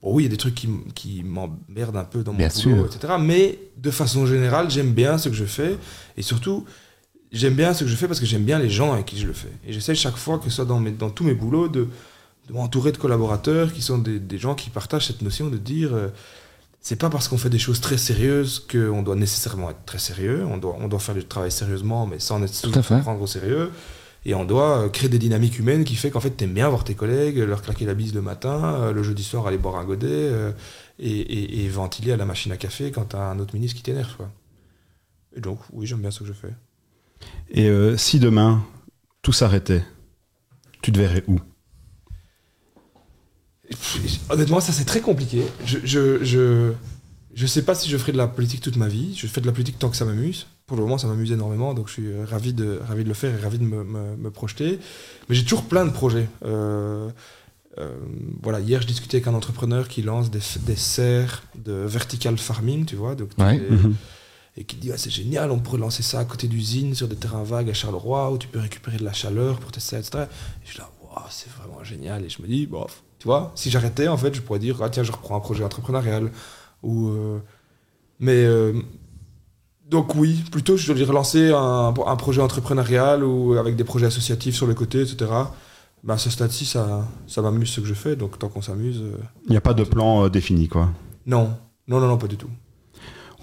[0.01, 2.47] Bon, oui, il y a des trucs qui, qui m'emmerdent un peu dans mon Bien
[2.47, 2.95] boulot, sûr.
[2.95, 3.13] etc.
[3.19, 5.77] Mais de façon générale, j'aime bien ce que je fais.
[6.17, 6.65] Et surtout,
[7.31, 9.27] j'aime bien ce que je fais parce que j'aime bien les gens avec qui je
[9.27, 9.51] le fais.
[9.67, 11.87] Et j'essaie chaque fois, que ce soit dans, mes, dans tous mes boulots, de,
[12.47, 15.93] de m'entourer de collaborateurs qui sont des, des gens qui partagent cette notion de dire...
[15.93, 16.07] euh,
[16.81, 20.45] c'est pas parce qu'on fait des choses très sérieuses qu'on doit nécessairement être très sérieux.
[20.45, 22.99] On doit, on doit faire du travail sérieusement, mais sans être Tout à fait.
[23.01, 23.71] prendre au sérieux.
[24.25, 26.83] Et on doit euh, créer des dynamiques humaines qui fait qu'en fait, t'aimes bien voir
[26.83, 29.83] tes collègues, leur claquer la bise le matin, euh, le jeudi soir aller boire un
[29.85, 30.51] godet euh,
[30.99, 33.83] et, et- et ventiler à la machine à café quand t'as un autre ministre qui
[33.83, 34.15] t'énerve.
[34.17, 34.29] quoi.
[35.35, 36.53] Et donc, oui, j'aime bien ce que je fais.
[37.49, 38.63] Et euh, si demain
[39.21, 39.83] tout s'arrêtait,
[40.81, 41.39] tu te verrais où?
[44.29, 45.43] Honnêtement, ça c'est très compliqué.
[45.65, 46.71] Je, je, je,
[47.33, 49.15] je sais pas si je ferai de la politique toute ma vie.
[49.15, 50.47] Je fais de la politique tant que ça m'amuse.
[50.67, 53.37] Pour le moment, ça m'amuse énormément, donc je suis ravi de, ravi de le faire
[53.37, 54.79] et ravi de me, me- me projeter.
[55.27, 56.29] Mais j'ai toujours plein de projets.
[56.45, 57.09] Euh,
[57.77, 57.97] euh,
[58.41, 62.85] voilà, hier, je discutais avec un entrepreneur qui lance des, des serres de vertical farming,
[62.85, 63.15] tu vois.
[63.15, 63.59] Donc, Ouais.
[63.59, 63.67] des-
[64.57, 67.15] et qui dit ah, c'est génial, on pourrait lancer ça à côté d'usines sur des
[67.15, 70.25] terrains vagues à Charleroi où tu peux récupérer de la chaleur pour tes serres, etc.
[70.25, 72.23] Et je suis là, Waouh, c'est vraiment génial.
[72.25, 72.85] Et je me dis, bon,
[73.21, 75.63] tu vois, si j'arrêtais, en fait, je pourrais dire, ah tiens, je reprends un projet
[75.63, 76.31] entrepreneurial.
[76.81, 77.37] Ou, euh,
[78.19, 78.73] mais euh,
[79.87, 84.55] donc oui, plutôt je dois relancer un, un projet entrepreneurial ou avec des projets associatifs
[84.55, 85.29] sur le côté, etc.
[86.03, 89.01] Bah, à ce stade-ci, ça, ça m'amuse ce que je fais, donc tant qu'on s'amuse.
[89.03, 90.89] euh, Il n'y a pas de plan euh, défini, quoi.
[91.27, 91.51] Non,
[91.87, 92.49] non, non, non, pas du tout.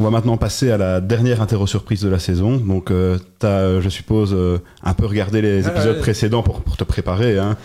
[0.01, 2.57] On va maintenant passer à la dernière interro surprise de la saison.
[2.57, 6.01] Donc, tu as, je suppose, euh, un peu regardé les Ah, épisodes ouais.
[6.03, 7.39] précédents pour, pour te préparer.
[7.39, 7.57] hein.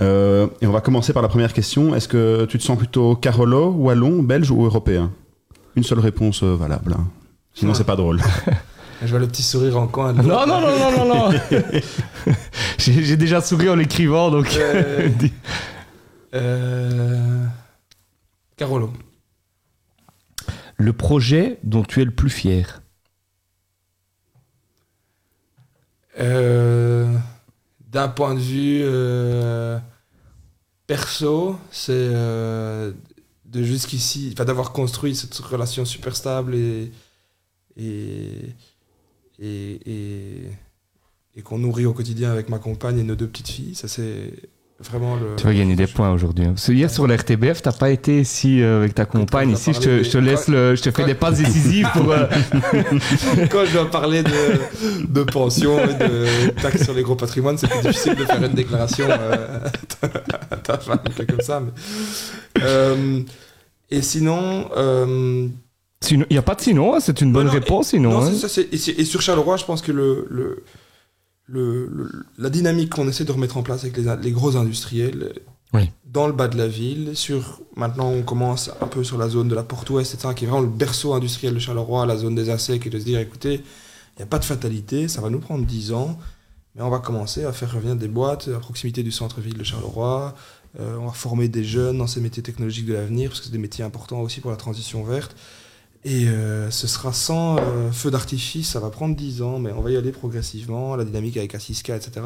[0.00, 1.94] Euh, et on va commencer par la première question.
[1.94, 5.10] Est-ce que tu te sens plutôt Carolo, Wallon, Belge ou Européen?
[5.74, 6.94] Une seule réponse euh, valable.
[6.98, 7.06] hein.
[7.54, 7.74] Sinon, Ah.
[7.74, 8.20] c'est pas drôle.
[9.02, 10.14] Je vois le petit sourire en coin.
[10.14, 10.22] de.
[10.22, 11.38] Non, non, non, non, non, non.
[12.78, 14.48] J'ai j'ai déjà souri en l'écrivant, donc.
[14.56, 15.08] Euh,
[16.34, 17.44] euh,
[18.56, 18.90] Carolo.
[20.78, 22.82] Le projet dont tu es le plus fier?
[26.18, 27.14] Euh,
[27.96, 29.78] D'un point de vue euh,
[30.86, 32.92] perso, c'est euh,
[33.46, 36.92] de jusqu'ici, enfin d'avoir construit cette relation super stable et
[37.78, 38.52] et
[39.38, 40.50] et, et,
[41.36, 43.74] et qu'on nourrit au quotidien avec ma compagne et nos deux petites filles.
[43.74, 44.30] Ça c'est
[44.80, 45.36] vraiment le.
[45.36, 46.44] Tu vas gagner des points aujourd'hui.
[46.44, 46.52] hein.
[46.54, 49.50] Parce que hier sur l'RTBF, t'as pas été ici euh, avec ta compagne.
[49.50, 52.10] Ici, je te, je laisse le, je te fais quand- des passes décisives pour.
[52.12, 52.26] euh,
[53.50, 54.30] Quand je dois parler de,
[55.08, 58.52] de pension et de taxes sur les gros patrimoines, c'est plus difficile de faire une
[58.54, 59.58] déclaration euh,
[60.50, 61.60] à ta femme, comme ça.
[61.60, 63.20] mais- Euh,
[63.90, 64.68] et sinon,
[66.10, 68.10] Il n'y a pas de sinon, hein, c'est une bonne non, et- réponse sinon.
[68.20, 68.32] non, hein.
[68.34, 70.62] ça, et, et sur Charleroi, je pense que le, le,
[71.46, 75.32] le- le- la dynamique qu'on essaie de remettre en place avec les, les gros industriels,
[75.72, 75.90] Oui.
[76.12, 79.48] dans le bas de la ville, sur maintenant on commence un peu sur la zone
[79.48, 82.34] de la Porte Ouest, etc., qui est vraiment le berceau industriel de Charleroi, la zone
[82.34, 85.30] des ASEC, et de se dire, écoutez, il n'y a pas de fatalité, ça va
[85.30, 86.18] nous prendre 10 ans,
[86.74, 90.34] mais on va commencer à faire revenir des boîtes à proximité du centre-ville de Charleroi,
[90.80, 93.52] euh, on va former des jeunes dans ces métiers technologiques de l'avenir, parce que c'est
[93.52, 95.36] des métiers importants aussi pour la transition verte.
[96.06, 99.80] Et euh, ce sera sans euh, feu d'artifice, ça va prendre 10 ans, mais on
[99.80, 102.24] va y aller progressivement, la dynamique avec Assiska, etc.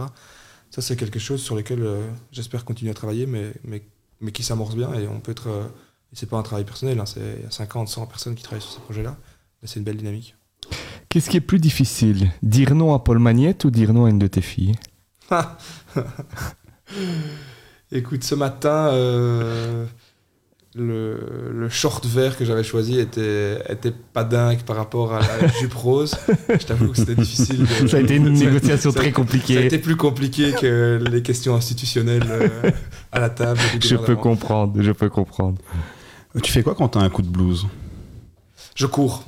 [0.70, 3.82] Ça, c'est quelque chose sur lequel euh, j'espère continuer à travailler, mais, mais,
[4.20, 5.48] mais qui s'amorce bien, et on peut être...
[5.48, 5.64] euh,
[6.12, 8.60] c'est pas un travail personnel, hein, c'est il y a 50, 100 personnes qui travaillent
[8.60, 9.16] sur ce projet-là,
[9.62, 10.34] mais c'est une belle dynamique.
[11.08, 14.18] Qu'est-ce qui est plus difficile Dire non à Paul Magnette ou dire non à une
[14.18, 14.74] de tes filles?
[17.92, 18.90] Écoute, ce matin,
[20.76, 25.48] le, le short vert que j'avais choisi était, était pas dingue par rapport à la
[25.60, 26.16] jupe rose.
[26.48, 27.66] Je t'avoue que c'était difficile.
[27.66, 29.66] de- Ça a été une négociation ça- très Ça a compliquée.
[29.66, 32.70] été plus compliqué que les questions institutionnelles euh,
[33.10, 33.58] à la table.
[33.82, 35.58] Je peux comprendre, je peux comprendre.
[36.42, 37.66] Tu fais quoi quand t'as un coup de blues
[38.76, 39.24] Je cours.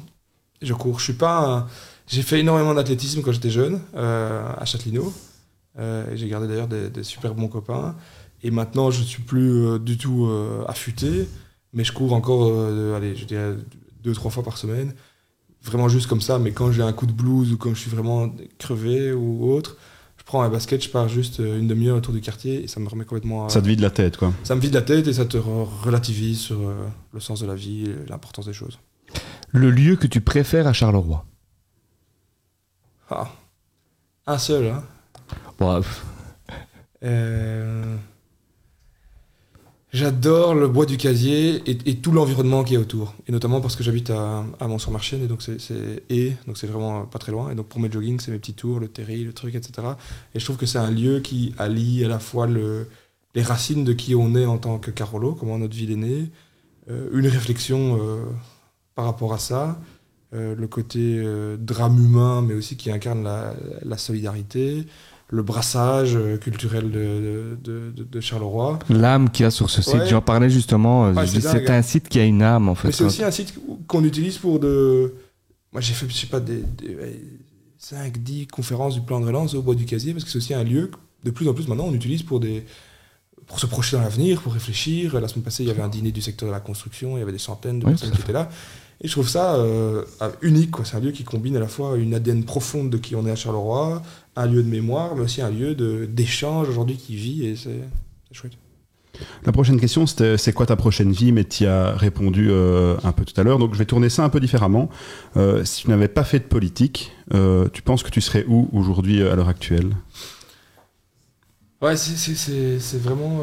[0.61, 0.99] Je cours.
[1.01, 1.41] Je suis pas.
[1.45, 1.67] un-
[2.07, 5.13] J'ai fait énormément d'athlétisme quand j'étais jeune, euh, à Châtelineau.
[5.79, 7.97] Euh, et j'ai gardé d'ailleurs des, des super bons copains.
[8.43, 11.29] Et maintenant, je suis plus euh, du tout euh, affûté,
[11.73, 13.55] mais je cours encore, euh, allez, je dirais
[14.03, 14.95] deux, trois fois par semaine.
[15.63, 17.91] Vraiment juste comme ça, mais quand j'ai un coup de blues ou quand je suis
[17.91, 19.77] vraiment crevé ou autre,
[20.17, 22.89] je prends un basket, je pars juste une demi-heure autour du quartier et ça me
[22.89, 23.47] remet complètement.
[23.47, 24.33] à- Ça te vide la tête, quoi.
[24.43, 26.75] ça me vide la tête et ça te re- relativise sur euh,
[27.13, 28.79] le sens de la vie et l'importance des choses.
[29.51, 31.25] Le lieu que tu préfères à Charleroi?
[33.09, 33.31] Ah.
[34.27, 34.83] Un seul, hein.
[35.61, 36.05] Bref.
[37.05, 37.97] Euh,
[39.93, 43.15] J'adore le bois du casier et, tout l'environnement qui est autour.
[43.29, 45.59] Et notamment parce que j'habite à, à Mont-sur-Marchienne et donc c'est
[46.09, 47.51] et donc c'est vraiment pas très loin.
[47.51, 49.89] Et donc pour mes joggings, c'est mes petits tours, le terri, le truc, etc.
[50.35, 52.87] Et je trouve que c'est un lieu qui allie à la fois le,
[53.35, 56.31] les racines de qui on est en tant que Carolo, comment notre ville est née,
[56.91, 58.25] euh, une réflexion euh,
[58.95, 59.79] par rapport à ça,
[60.35, 61.23] euh, le côté
[61.59, 64.87] drame humain, mais aussi qui incarne la solidarité,
[65.35, 68.79] le brassage euh, culturel de, de, de- de Charleroi.
[68.91, 70.07] L'âme qu'il y a sur ce site, Ouais.
[70.09, 71.07] j'en parlais justement.
[71.07, 72.89] euh, dis, c'est un site qui a une âme en fait.
[72.89, 73.55] Mais c'est aussi un site
[73.87, 75.15] qu'on utilise pour de.
[75.73, 76.63] Moi, j'ai fait, je sais pas, des,
[77.79, 80.55] 5, 10 conférences du plan de relance au bois du casier, parce que c'est aussi
[80.55, 82.65] un lieu que, de plus en plus maintenant, on utilise pour des.
[83.47, 85.21] Pour se projeter dans l'avenir, pour réfléchir.
[85.21, 87.23] La semaine passée, il y avait un dîner du secteur de la construction, il y
[87.23, 88.49] avait des centaines de Oui, personnes qui étaient là.
[89.01, 90.05] Et je trouve ça euh,
[90.43, 90.71] unique.
[90.85, 93.33] C'est un lieu qui combine à la fois une ADN profonde de qui on est
[93.33, 94.01] à Charleroi,
[94.37, 97.81] un lieu de mémoire, mais aussi un lieu de- d'échange aujourd'hui qui vit, et c'est
[98.33, 98.53] chouette.
[99.45, 103.13] La prochaine question, c'est quoi ta prochaine vie Mais tu y as répondu euh, un
[103.13, 103.59] peu tout à l'heure.
[103.59, 104.89] Donc je vais tourner ça un peu différemment.
[105.37, 108.71] Euh, si tu n'avais pas fait de politique, euh, tu penses que tu serais où
[108.73, 109.95] aujourd'hui à l'heure actuelle?
[111.83, 113.41] Ouais, c'est- c'est- c'est c'est vraiment.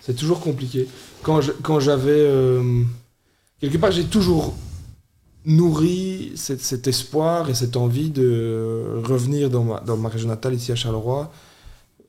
[0.00, 0.86] C'est toujours compliqué.
[1.22, 2.10] Quand quand j'avais.
[2.12, 2.82] euh,
[3.60, 4.54] Quelque part, j'ai toujours
[5.46, 10.54] nourri cet, cet espoir et cette envie de revenir dans ma, dans ma région natale,
[10.54, 11.30] ici à Charleroi.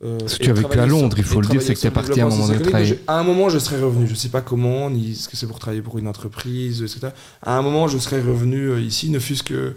[0.03, 1.79] euh, Parce que tu as vécu à sur- Londres, il faut le dire, c'est que
[1.79, 4.07] t'es le parti à un moment mais je- À un moment, je serais revenu.
[4.07, 7.09] Je sais pas comment, ni est-ce que c'est pour travailler pour une entreprise, etc.
[7.41, 9.75] À un moment, je serais revenu euh, ici, ne fût-ce que,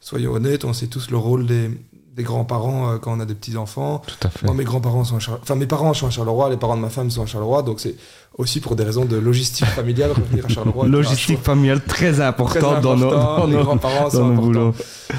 [0.00, 1.70] soyons honnêtes, on sait tous le rôle des,
[2.14, 4.00] des grands-parents euh, quand on a des petits-enfants.
[4.06, 4.46] Tout à fait.
[4.46, 5.40] Moi, mes grands-parents sont à Charleroi.
[5.42, 7.80] Enfin, mes parents sont à Charleroi, les parents de ma femme sont à Charleroi, donc
[7.80, 7.96] c'est
[8.38, 10.86] aussi pour des raisons de logistique familiale revenir à Charleroi.
[10.88, 14.42] Logistique familiale très importante dans nos, dans les grands-parents dans sont nos importants.
[14.46, 14.74] boulots.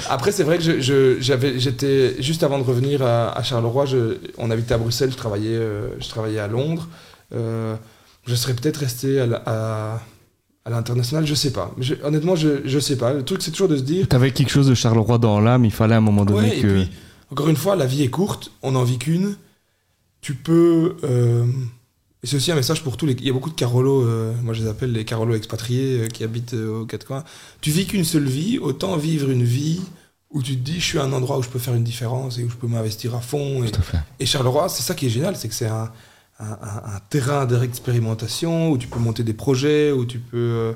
[0.08, 0.80] Après, c'est vrai que
[1.20, 5.16] j'avais, j'étais juste avant de revenir à, à Charleroi, je- on habitait à Bruxelles, je
[5.16, 6.88] travaillais, euh, je travaillais à Londres.
[7.34, 7.74] Euh,
[8.26, 10.00] je serais peut-être resté à, la- à,
[10.66, 11.72] à l'international, je sais pas.
[11.78, 13.12] Je- honnêtement, je, je sais pas.
[13.14, 14.08] Le truc, c'est toujours de se dire.
[14.08, 16.66] T'avais quelque chose de Charleroi dans l'âme, il fallait à un moment donné Ouais, que.
[16.82, 16.90] puis,
[17.30, 19.36] encore une fois, la vie est courte, on n'en vit qu'une.
[20.20, 21.44] Tu peux euh,
[22.22, 23.12] Et c'est aussi un message pour tous les.
[23.12, 26.06] Il y a beaucoup de Carolos, euh, moi je les appelle les Carolos expatriés euh,
[26.08, 27.22] qui habitent aux quatre coins.
[27.60, 29.80] Tu vis qu'une seule vie, autant vivre une vie
[30.30, 32.38] où tu te dis je suis à un endroit où je peux faire une différence
[32.38, 33.62] et où je peux m'investir à fond.
[33.62, 33.98] Et, Tout à fait.
[34.18, 35.92] et Charleroi, c'est ça qui est génial, c'est que c'est un,
[36.38, 40.36] un, terrain d'expérimentation où tu peux monter des projets, où tu peux.
[40.36, 40.72] euh,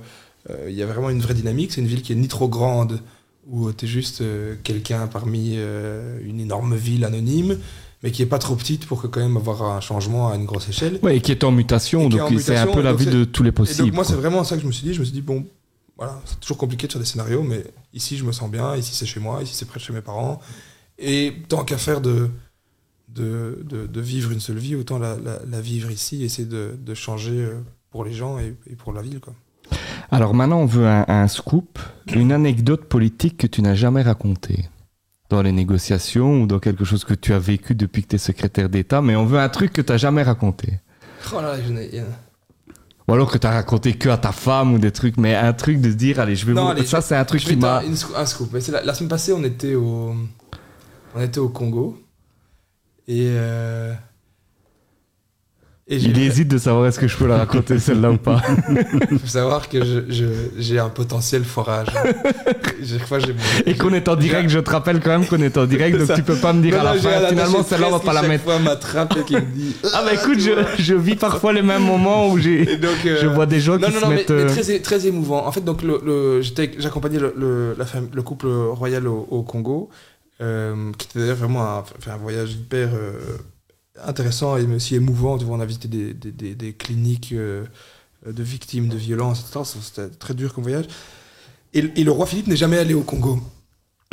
[0.51, 1.73] euh, Il y a vraiment une vraie dynamique.
[1.73, 3.01] C'est une ville qui est ni trop grande,
[3.47, 7.59] où tu es juste euh, quelqu'un parmi euh, une énorme ville anonyme,
[8.03, 10.47] mais qui est pas trop petite pour que quand même avoir un changement à une
[10.47, 10.99] grosse échelle.
[11.03, 13.43] Ouais, et qui est en mutation, Et donc c'est un peu la vie de tous
[13.43, 13.89] les Et possibles.
[13.89, 14.95] donc moi, c'est vraiment ça que je me suis dit.
[14.95, 15.45] Je me suis dit, bon,
[15.99, 18.95] voilà, c'est toujours compliqué de faire des scénarios, mais ici, je me sens bien, ici,
[18.95, 20.41] c'est chez moi, ici, c'est près de chez mes parents.
[20.99, 22.31] Et tant qu'à faire de,
[23.15, 26.77] de, de, de vivre une seule vie, autant la, la, la vivre ici, essayer de,
[26.79, 29.21] de changer euh, pour les gens et, et pour la ville.
[29.21, 29.35] Quoi.
[30.11, 31.79] Alors maintenant, on veut un, un scoop,
[32.15, 34.69] une anecdote politique que tu n'as jamais racontée
[35.29, 38.19] dans les négociations ou dans quelque chose que tu as vécu depuis que tu es
[38.19, 40.81] secrétaire d'État, mais on veut un truc que tu n'as jamais raconté.
[41.33, 42.03] Oh là, je n'ai-
[43.07, 45.53] Ou alors que tu as raconté que à ta femme ou des trucs, mais un
[45.53, 46.71] truc de se dire, allez, je vais Non, vous...
[46.71, 47.83] allez, Ça, c'est un truc qui m'a...
[48.17, 48.51] un scoop.
[48.53, 50.15] Mais c'est la, la semaine passée, on était au,
[51.15, 51.97] on était au Congo.
[53.11, 53.27] Et.
[53.31, 53.93] euh,
[55.93, 58.41] et Il hésite de savoir est-ce que je peux la raconter celle-là ou pas.
[59.11, 59.79] Il faut savoir que
[60.57, 61.89] j'ai un potentiel forage.
[62.87, 65.43] Chaque fois, j'ai mon- Et qu'on est en direct, je te rappelle quand même qu'on
[65.43, 66.15] est en direct, donc Ça.
[66.15, 68.13] tu peux pas me dire Non, à la non, fin, finalement celle-là on va pas
[68.13, 68.45] la mettre.
[68.45, 68.61] fois
[69.19, 69.75] et qui me dit.
[69.93, 70.63] Ah bah écoute, tu vois.
[70.79, 72.69] je, je vis parfois les mêmes moments où j'ai...
[72.69, 74.31] Euh, Je vois des gens non, qui non, se non, mais, mettent...
[74.31, 75.45] mais euh, très, très émouvant.
[75.45, 77.33] En fait, donc, le, le- j'étais- j'accompagnais le,
[78.23, 79.91] couple royal au, au Congo,
[80.41, 83.19] qui était vraiment un, voyage hyper euh,
[84.05, 85.39] intéressant et aussi émouvant.
[85.49, 87.65] On a visité des, des, des, cliniques euh,
[88.27, 89.61] de victimes de violences, etc.
[89.83, 90.87] C'était très dur comme voyage.
[91.75, 93.39] Et, et le roi Philippe n'est jamais allé au Congo.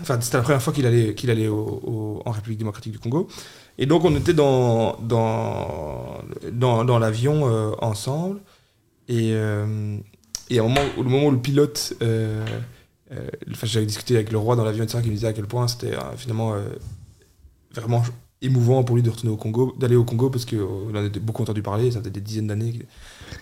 [0.00, 3.28] enfin, c'était la première fois qu'il allait, qu'il allait au- en République démocratique du Congo.
[3.78, 8.40] Et donc, on était dans, dans, dans, dans l'avion euh, ensemble.
[9.08, 9.98] Et, euh,
[10.48, 11.94] et au moment où le pilote.
[12.02, 12.60] euh, euh,
[13.10, 15.68] enfin, j'avais discuté avec le roi dans l'avion, etc., qui me disait à quel point
[15.68, 16.68] c'était euh, finalement euh,
[17.74, 18.02] vraiment
[18.42, 21.42] émouvant pour lui de retourner au Congo, d'aller au Congo, parce qu'on en avait beaucoup
[21.42, 22.86] entendu parler, ça faisait des dizaines d'années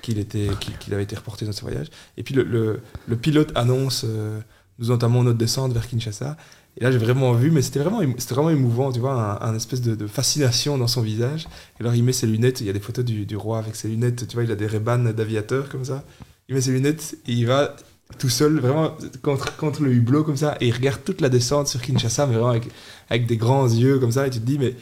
[0.02, 0.48] qu'il- était,
[0.80, 1.88] qu'il, avait été reporté dans ses voyages.
[2.16, 2.80] Et puis le,
[3.20, 4.40] pilote annonce euh,
[4.78, 6.36] Nous entamons notre descente vers Kinshasa.
[6.76, 8.00] Et là, j'ai vraiment vu, mais c'était vraiment,
[8.30, 11.46] vraiment émouvant, tu vois, un, espèce de, fascination dans son visage.
[11.78, 13.88] Et alors, il met ses lunettes, il y a des photos du, roi avec ses
[13.88, 16.04] lunettes, tu vois, il a des ray d'aviateur comme ça.
[16.48, 17.76] Il met ses lunettes et il va
[18.18, 21.68] tout seul, vraiment contre, contre le hublot comme ça, et il regarde toute la descente
[21.68, 22.68] sur Kinshasa, vraiment avec,
[23.10, 24.74] avec des grands yeux comme ça, et tu te dis, mais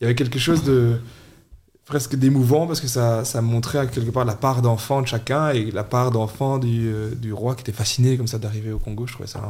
[0.00, 0.98] il y avait quelque chose de
[1.86, 5.70] presque d'émouvant parce que ça, ça montrait quelque part la part d'enfant de chacun et
[5.70, 9.06] la part d'enfant du, euh, du roi qui était fasciné comme ça d'arriver au Congo.
[9.06, 9.40] Je trouvais ça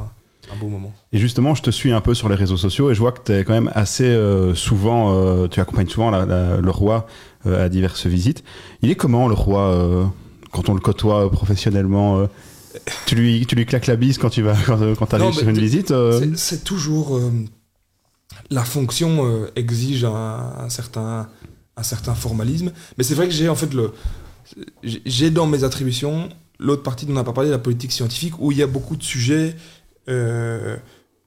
[0.52, 0.92] un, beau moment.
[1.12, 3.20] Et justement, je te suis un peu sur les réseaux sociaux et je vois que
[3.24, 7.06] tu es quand même assez euh, souvent, euh, tu accompagnes souvent le roi
[7.46, 8.44] à diverses visites.
[8.82, 10.12] Il est comment le roi
[10.52, 12.28] quand on le côtoie professionnellement
[13.06, 15.48] tu, lui, tu lui claques la bise quand tu vas quand, euh, quand arrives sur
[15.48, 17.16] une visite euh, C'est- toujours.
[17.16, 17.30] euh,
[18.50, 21.28] la fonction exige un, un certain,
[21.76, 22.72] un certain formalisme.
[22.98, 23.92] Mais c'est vrai que j'ai en fait le.
[24.82, 28.52] j'ai- dans mes attributions l'autre partie dont on n'a pas parlé, la politique scientifique, où
[28.52, 29.56] il y a beaucoup de sujets
[30.08, 30.76] euh,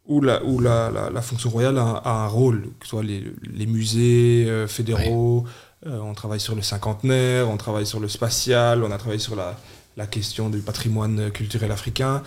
[0.08, 3.03] où, la, où la, la, la fonction royale a, a un rôle, que ce soit
[3.03, 5.45] les, les musées euh, fédéraux,
[5.88, 9.36] euh, on travaille sur le cinquantenaire, on travaille sur le spatial, on a travaillé sur
[9.36, 9.60] la,
[9.97, 12.23] la question du patrimoine culturel africain.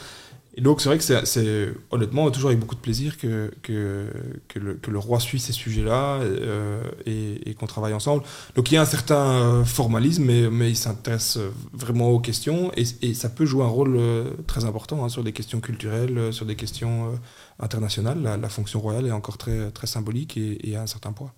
[0.54, 4.10] Et donc, c'est vrai que c'est- honnêtement toujours avec beaucoup de plaisir que, que,
[4.48, 8.24] que, le, roi suit ces sujets-là euh, et, qu'on travaille ensemble.
[8.56, 12.18] Donc, il y a un certain euh, formalisme, mais, mais il s'intéresse euh, vraiment aux
[12.18, 14.00] questions et, ça peut jouer un rôle
[14.48, 17.18] très important hein, sur des questions culturelles, sur des questions
[17.60, 18.20] internationales.
[18.20, 21.34] La, la fonction royale est encore très, très symbolique et, et a un certain poids.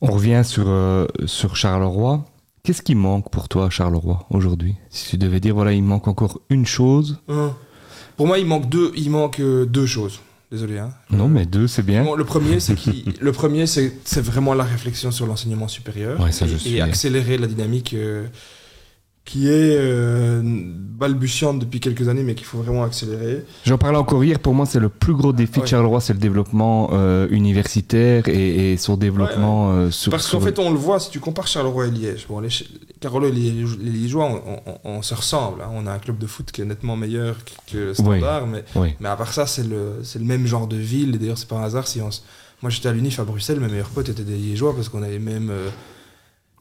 [0.00, 2.24] On revient sur, euh, sur Charleroi.
[2.66, 4.74] Qu'est-ce qui manque pour toi à Charleroi aujourd'hui?
[4.90, 7.20] Si tu devais dire, voilà, il manque encore une chose.
[8.16, 10.18] Pour moi, il manque deux, il manque euh, deux choses.
[10.50, 10.78] Désolé.
[10.78, 10.90] Hein.
[11.10, 12.02] Non, mais deux, c'est bien.
[12.02, 16.18] Bon, le premier, c'est qu'il- le premier, c'est c'est vraiment la réflexion sur l'enseignement supérieur
[16.20, 18.26] Ouais, ça, je et, suis- et accélérer la dynamique euh,
[19.26, 23.44] qui est euh, balbutiante depuis quelques années, mais qu'il faut vraiment accélérer.
[23.64, 25.66] J'en parlais encore hier, pour moi, c'est le plus gros défi de Ouais.
[25.66, 30.10] Charleroi, c'est le développement euh, universitaire et, et son développement euh, sur.
[30.12, 32.48] Parce qu'en sur- fait, on le voit, si tu compares Charleroi et Liège, bon, les,
[33.00, 35.60] Carolo et les, les Liégeois, on, on- on se ressemble.
[35.62, 35.70] hein.
[35.74, 37.36] On a un club de foot qui est nettement meilleur
[37.66, 38.64] que- que le standard, mais,
[39.00, 41.14] mais à part ça, c'est le, le même genre de ville.
[41.16, 42.10] Et d'ailleurs, c'est pas un hasard si on
[42.62, 45.18] Moi, j'étais à l'UNIF à Bruxelles, mes meilleurs potes étaient des Liégeois parce qu'on avait
[45.18, 45.50] même.
[45.50, 45.68] euh,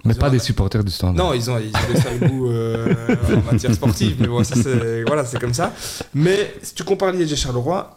[0.05, 1.25] Mais pas des supporters du standard.
[1.25, 2.95] Non, ils ont, ils ont des sales goûts euh,
[3.35, 5.73] en matière sportive, mais bon, ça, c'est voilà, c'est comme ça.
[6.13, 7.95] Mais si tu compares Liège et Charleroi,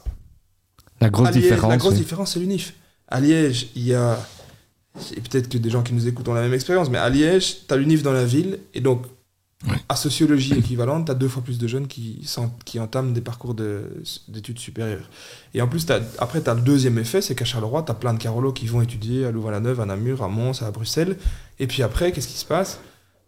[1.01, 1.71] La grosse Liège, différence.
[1.71, 1.99] la grosse oui.
[1.99, 2.73] différence, c'est l'UNIF.
[3.09, 4.19] À Liège, il y a
[5.17, 7.67] et peut-être que des gens qui nous écoutent ont la même expérience, mais à Liège,
[7.69, 9.03] tu as l'UNIF dans la ville, et donc,
[9.89, 13.21] à sociologie équivalente, tu as deux fois plus de jeunes qui, sont- qui entament des
[13.21, 15.09] parcours de- d'études supérieures.
[15.55, 17.95] Et en plus, t'as- après, tu as le deuxième effet, c'est qu'à Charleroi, tu as
[17.95, 21.17] plein de Carolos qui vont étudier à Louvain-la-Neuve, à Namur, à Mons, à Bruxelles.
[21.59, 22.79] Et puis après, qu'est-ce qui se passe?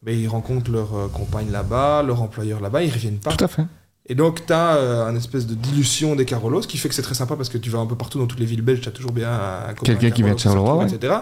[0.02, 3.32] Ben, Ils rencontrent leur euh, compagne là-bas, leur employeur là-bas, ils reviennent pas.
[3.34, 3.64] Tout à fait.
[4.06, 4.72] Et donc, tu as
[5.06, 7.58] un espèce de dilution des Carolos, ce qui fait que c'est très sympa parce que
[7.58, 9.74] tu vas un peu partout dans toutes les villes belges, tu as toujours bien un
[9.74, 11.14] Quelqu'un qui vient de Charleroi, etc.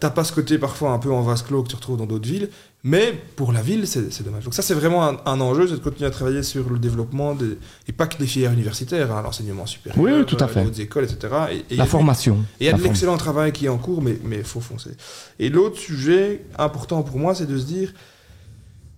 [0.00, 2.28] T'as pas ce côté parfois un peu en vase clos que tu retrouves dans d'autres
[2.28, 2.50] villes,
[2.84, 4.44] mais pour la ville, c'est dommage.
[4.44, 7.34] Donc ça, c'est vraiment un, un enjeu, c'est de continuer à travailler sur le développement,
[7.34, 10.64] des, et pas que des filières universitaires, hein, l'enseignement supérieur, Oui, tout à euh, fait.
[10.64, 11.34] les écoles, etc.
[11.70, 12.36] Et, et La formation.
[12.60, 14.90] et il y a de l'excellent travail qui est en cours, mais il faut foncer.
[15.38, 17.92] Et l'autre sujet important pour moi, c'est de se dire,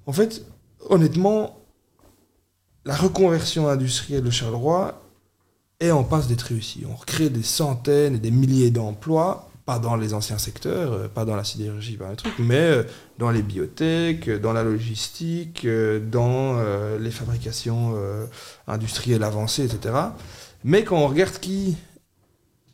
[0.06, 0.44] en fait,
[0.88, 1.56] honnêtement,
[2.84, 5.02] la reconversion industrielle de Charleroi
[5.80, 6.84] est en passe d'être réussie.
[6.90, 11.24] On recrée des centaines et des milliers d'emplois, pas dans les anciens secteurs, euh, pas
[11.24, 12.82] dans la sidérurgie, pas un truc, mais euh,
[13.18, 15.64] dans les biotech, euh, dans la logistique,
[16.10, 16.58] dans
[16.98, 17.94] les fabrications
[18.66, 19.94] industrielles avancées, etc.
[20.64, 21.76] Mais quand on regarde qui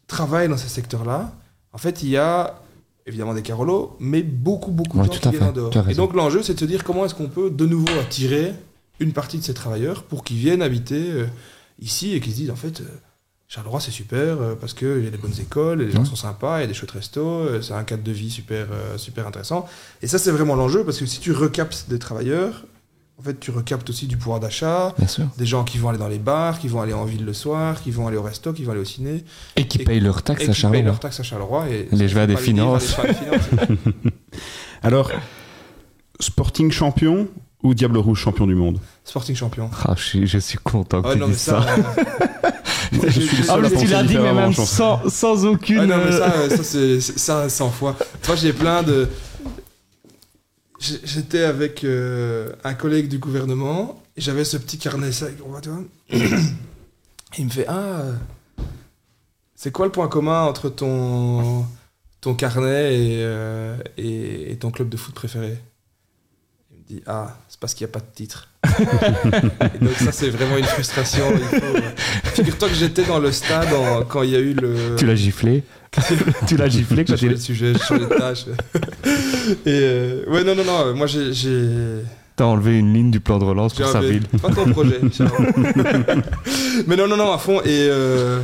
[0.06, 1.32] travaille dans ces secteurs-là,
[1.74, 2.62] en fait, il y a
[3.06, 5.90] évidemment des Carolos, mais beaucoup, beaucoup de gens qui viennent dehors.
[5.90, 8.54] Et donc l'enjeu, c'est de se dire comment est-ce qu'on peut de nouveau attirer
[9.00, 11.26] une partie de ces travailleurs pour qu'ils viennent habiter
[11.78, 12.82] ici et qu'ils se disent en fait,
[13.48, 16.58] Charleroi c'est super euh, parce qu'il y a des bonnes écoles, les gens sont sympas,
[16.58, 19.26] il y a des chouettes restos, euh, c'est un cadre de vie super, euh, super
[19.26, 19.66] intéressant.
[20.02, 22.64] Et ça, c'est vraiment l'enjeu parce que si tu recaptes des travailleurs,
[23.18, 25.26] en fait, tu recaptes aussi du pouvoir d'achat, Bien sûr.
[25.38, 27.80] des gens qui vont aller dans les bars, qui vont aller en ville le soir,
[27.82, 30.18] qui vont aller au resto, qui vont aller au ciné Et qui Et- payent leurs
[30.18, 30.86] et taxes à qui payent Charleroi.
[30.90, 31.68] leurs taxes à Charleroi.
[31.70, 32.96] Et Les faut des des finances.
[34.82, 35.10] Alors,
[36.20, 37.28] Sporting champion
[37.66, 39.70] ou Diable Rouge champion du monde Sporting champion.
[39.84, 41.62] Ah, je, suis, je suis content que Ah tu non, dises ça.
[41.62, 41.74] ça.
[41.74, 42.52] euh,
[43.08, 45.80] Je suis le Ah, mais tu l'as dit, mais même sans, sans aucune.
[45.80, 47.96] Ah non, mais euh, ça, euh, ça c'est ça, 100 fois.
[48.22, 49.08] Tu vois, j'ai plein de.
[50.78, 55.26] J'étais avec euh, un collègue du gouvernement et j'avais ce petit carnet ça.
[57.38, 58.12] Il me fait Ah, euh,
[59.54, 61.64] c'est quoi le point commun entre ton,
[62.20, 65.58] ton carnet et, euh, et, et ton club de foot préféré?
[66.88, 68.48] Dit Ah, c'est parce qu'il n'y a pas de titre.
[68.66, 71.24] et donc, ça, c'est vraiment une frustration.
[71.30, 71.80] euh,
[72.24, 74.96] Figure-toi que j'étais dans le stade en- quand il y a eu le.
[74.96, 75.62] Tu l'as giflé.
[76.46, 78.44] tu l'as giflé quand J'ai le sujet, j'ai changé de tâche.
[79.64, 81.30] Et euh, ouais, non, non, non, moi j'ai.
[82.36, 84.24] T'as enlevé une ligne du plan de relance pour sa ville.
[84.42, 85.00] Pas ton projet.
[86.86, 87.60] Mais non, non, non, à fond.
[87.62, 88.40] Et euh,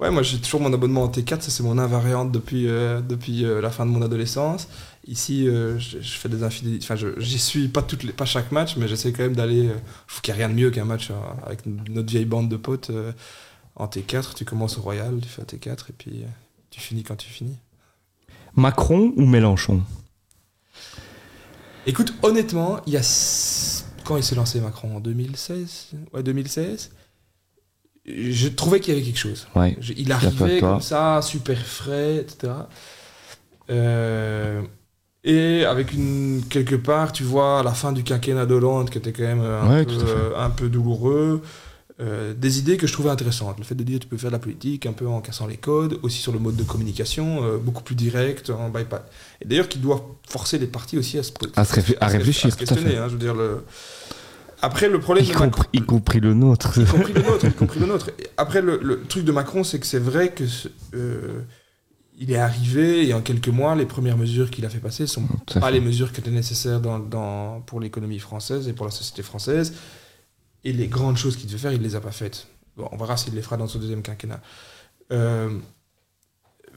[0.00, 3.44] ouais, moi j'ai toujours mon abonnement en T4, ça c'est mon invariante depuis, euh, depuis
[3.60, 4.68] la fin de mon adolescence.
[5.06, 6.82] Ici, euh, je, je fais des infidélités.
[6.84, 9.68] Enfin, je- j'y suis pas, toutes les, pas chaque match, mais j'essaie quand même d'aller.
[9.68, 9.74] euh,
[10.06, 11.14] je trouve qu'il n'y a rien de mieux qu'un match euh,
[11.46, 13.12] avec notre vieille bande de potes euh,
[13.76, 14.34] en T4.
[14.34, 16.24] Tu commences au Royal, tu fais un T4 et puis
[16.70, 17.56] tu finis quand tu finis.
[18.56, 19.82] Macron ou Mélenchon?
[21.86, 23.02] Écoute, honnêtement, il y a.
[24.04, 26.90] Quand il s'est lancé Macron En 2016 Ouais, 2016
[28.06, 29.46] Je trouvais qu'il y avait quelque chose.
[29.54, 29.76] Ouais.
[29.80, 32.52] Je- il arrivait comme ça, super frais, etc.
[33.70, 34.62] Euh,
[35.24, 36.42] et avec une.
[36.48, 39.62] Quelque part, tu vois, à la fin du quinquennat d'Hollande, qui était quand même euh,
[39.62, 41.40] un, Ouais, peu, euh, un peu douloureux.
[42.00, 43.56] euh, des idées que je trouvais intéressantes.
[43.58, 45.56] Le fait de dire tu peux faire de la politique un peu en cassant les
[45.56, 49.02] codes, aussi sur le mode de communication, euh, beaucoup plus direct, en bypass.
[49.40, 52.50] Et d'ailleurs, qui doit forcer les partis aussi à se, À se à se- réfléchir,
[52.52, 52.94] se tout à questionner.
[52.94, 52.98] fait.
[52.98, 53.62] hein, je veux dire, le...
[54.62, 56.80] Après, le problème y, de Macron- compris, y compris le nôtre.
[56.80, 58.10] y compris le nôtre, y compris le nôtre.
[58.38, 60.44] Après, le, le truc de Macron, c'est que c'est vrai que
[60.94, 61.42] euh,
[62.18, 65.22] il est arrivé et en quelques mois, les premières mesures qu'il a fait passer sont
[65.46, 65.72] Tout à pas fait.
[65.72, 69.74] les mesures qui étaient nécessaires dans, dans- pour l'économie française et pour la société française.
[70.62, 72.46] Et les grandes choses qu'il devait faire, il les a pas faites.
[72.76, 74.40] Bon, on verra s'il les fera dans son deuxième quinquennat.
[75.12, 75.58] Euh,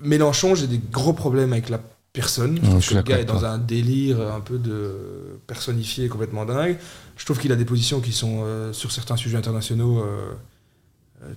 [0.02, 1.80] Mélenchon, j'ai des gros problèmes avec la
[2.14, 2.60] personne.
[2.62, 6.46] Je trouve je que le gars est dans un délire un peu de personnifié complètement
[6.46, 6.78] dingue.
[7.16, 10.00] Je trouve qu'il a des positions qui sont euh, sur certains sujets internationaux.
[10.00, 10.32] euh,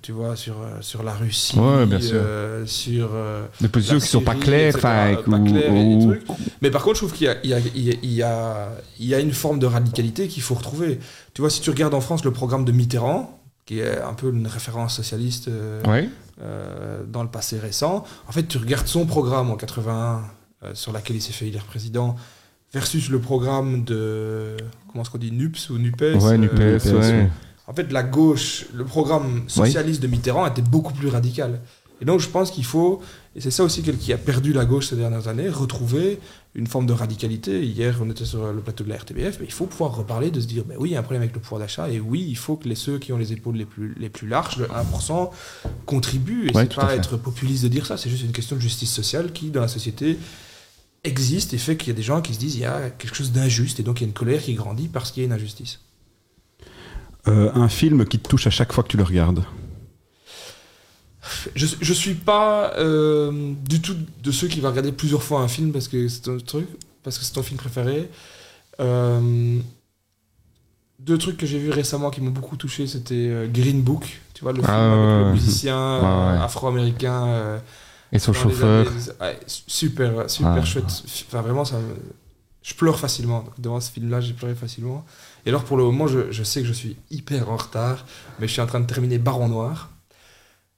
[0.02, 2.16] tu vois, sur, euh, sur la Russie, Ouais, bien sûr.
[2.20, 4.74] euh, sur euh, Des positions qui sont pas claires.
[4.76, 6.14] enfin, ou-.
[6.60, 7.58] Mais par contre, je trouve qu'il y a, il y, a,
[8.04, 8.10] il
[9.00, 10.98] y, y, a, une forme de radicalité qu'il faut retrouver.
[11.34, 14.30] Tu vois, si tu regardes en France le programme de Mitterrand, qui est un peu
[14.30, 16.08] une référence socialiste euh, Ouais.
[16.42, 20.22] euh, dans le passé récent, en fait, tu regardes son programme en 81,
[20.62, 22.16] euh, sur laquelle il s'est fait élire président,
[22.74, 24.56] versus le programme de.
[24.90, 27.28] Comment est-ce qu'on dit NUPS ou NUPES Ouais, euh, NUPES, NUPES, ouais.
[27.70, 31.60] En fait, la gauche, le programme socialiste de Mitterrand était beaucoup plus radical.
[32.00, 33.00] Et donc, je pense qu'il faut,
[33.36, 36.18] et c'est ça aussi qui a perdu la gauche ces dernières années, retrouver
[36.56, 37.64] une forme de radicalité.
[37.64, 40.40] Hier, on était sur le plateau de la RTBF, mais il faut pouvoir reparler, de
[40.40, 42.26] se dire, ben oui, il y a un problème avec le pouvoir d'achat, et oui,
[42.28, 44.66] il faut que les, ceux qui ont les épaules les plus, les plus larges, le
[44.66, 45.30] 1%,
[45.86, 46.48] contribuent.
[46.48, 48.90] Et Ouais, c'est pas être populiste de dire ça, c'est juste une question de justice
[48.90, 50.18] sociale qui, dans la société,
[51.04, 53.14] existe et fait qu'il y a des gens qui se disent il y a quelque
[53.14, 55.26] chose d'injuste et donc il y a une colère qui grandit parce qu'il y a
[55.26, 55.78] une injustice.
[57.28, 59.44] Euh, un film qui te touche à chaque fois que tu le regardes
[61.54, 65.48] je, je suis pas euh, du tout de ceux qui vont regarder plusieurs fois un
[65.48, 66.66] film parce que c'est un truc,
[67.02, 68.10] parce que c'est ton film préféré.
[68.80, 69.58] Euh,
[70.98, 74.52] deux trucs que j'ai vus récemment qui m'ont beaucoup touché, c'était Green Book, tu vois,
[74.52, 76.42] le film Ah, avec le musicien Ouais, ouais.
[76.42, 77.26] afro-américain.
[77.26, 77.58] euh,
[78.12, 78.86] Et son chauffeur.
[79.20, 80.64] années- super, super Ah.
[80.64, 81.02] chouette.
[81.28, 81.76] Enfin, vraiment, ça
[82.62, 83.44] je pleure facilement.
[83.58, 85.04] Devant ce film-là, j'ai pleuré facilement.
[85.46, 88.06] Et alors, pour le moment, je, je sais que je suis hyper en retard,
[88.38, 89.90] mais je suis en train de terminer Baron Noir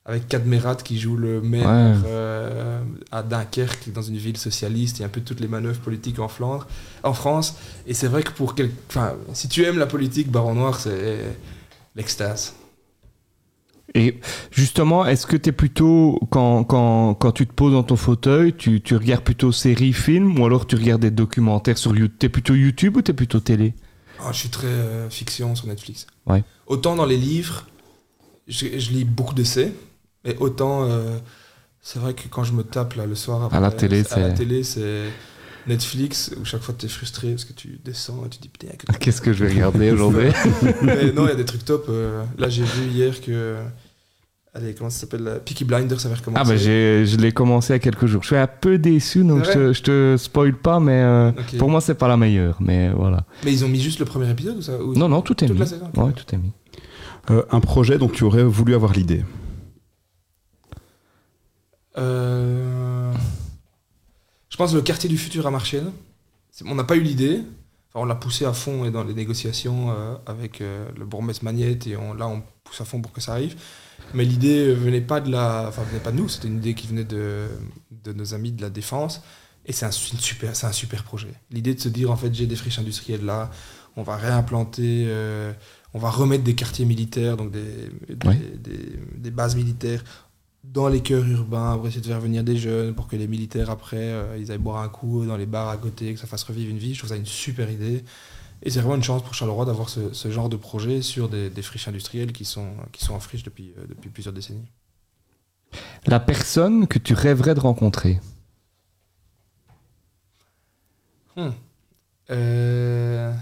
[0.05, 1.95] avec Cadmerat qui joue le maire Ouais.
[2.07, 2.83] euh,
[3.13, 6.67] à Dunkerque, dans une ville socialiste, et un peu toutes les manœuvres politiques en Flandre,
[7.05, 7.55] en France.
[7.87, 8.71] Et c'est vrai que pour quel...
[8.89, 11.21] enfin, si tu aimes la politique, Baron Noir, c'est
[11.95, 12.55] l'extase.
[13.95, 17.97] Et justement, est-ce que tu es plutôt, quand, quand, quand tu te poses dans ton
[17.97, 22.17] fauteuil, tu, tu regardes plutôt séries, films, ou alors tu regardes des documentaires sur YouTube
[22.19, 23.75] T'es plutôt YouTube ou t'es plutôt télé?
[24.25, 26.07] Ah, je suis très euh, fiction sur Netflix.
[26.27, 26.43] Ouais.
[26.67, 27.67] Autant dans les livres,
[28.49, 29.73] je, je lis beaucoup d'essais,
[30.25, 31.19] mais autant euh,
[31.81, 34.19] c'est vrai que quand je me tape là le soir après, À la télé, à
[34.21, 35.05] la c'est- télé, c'est
[35.67, 38.51] Netflix où chaque fois tu es frustré parce que tu descends et tu dis
[39.01, 40.31] Qu'est-ce que je vais regarder aujourd'hui?
[40.83, 41.87] Mais non, il y a des trucs top.
[41.89, 43.57] euh, là, j'ai vu hier que
[44.55, 46.43] allez, comment ça s'appelle Peaky Blinders avait recommencé.
[46.45, 48.23] Ah bah j'ai- je l'ai commencé il y a quelques jours.
[48.23, 51.71] Je suis un peu déçu, donc je te, je te spoil pas, mais euh, pour
[51.71, 52.57] moi c'est pas la meilleure.
[52.61, 53.25] Mais voilà.
[53.45, 55.47] Mais ils ont mis juste le premier épisode ou ça ou- Non, non, tout est
[55.47, 55.61] Toute mis.
[55.61, 55.91] la saison.
[55.97, 56.53] Ouais, tout est mis.
[57.31, 59.25] Euh, Un projet dont tu aurais voulu avoir l'idée
[61.99, 63.13] Euh,
[64.49, 65.93] Je pense que le quartier du futur à Marchienne.
[66.67, 67.41] On n'a pas eu l'idée.
[67.95, 71.45] Enfin, on l'a poussé à fond et dans les négociations euh, avec euh, le bourgmestre
[71.45, 73.55] Magnette et on, là on pousse à fond pour que ça arrive.
[74.15, 76.29] Mais l'idée venait pas de la, enfin venait pas de nous.
[76.29, 77.47] C'était une idée qui venait de,
[78.05, 79.23] de nos amis de la défense.
[79.65, 81.33] Et c'est un, super, c'est un super projet.
[81.51, 83.51] L'idée de se dire en fait j'ai des friches industrielles là,
[83.97, 85.53] on va réimplanter, euh,
[85.95, 88.37] on va remettre des quartiers militaires, donc des, des, Ouais.
[88.59, 90.03] des- des bases militaires
[90.65, 93.71] dans les cœurs urbains pour essayer de faire venir des jeunes, pour que les militaires
[93.71, 96.43] après euh, ils aillent boire un coup dans les bars à côté, que ça fasse
[96.45, 96.95] revivre une vie.
[96.95, 98.03] Je trouve ça une super idée.
[98.65, 101.51] Et c'est vraiment une chance pour Charleroi d'avoir ce, ce genre de projet sur des,
[101.51, 104.67] des friches industrielles qui sont, qui sont en friche depuis, euh, depuis plusieurs décennies.
[106.07, 108.21] La personne que tu rêverais de rencontrer
[111.35, 111.49] Hmm.
[112.31, 113.33] Euh,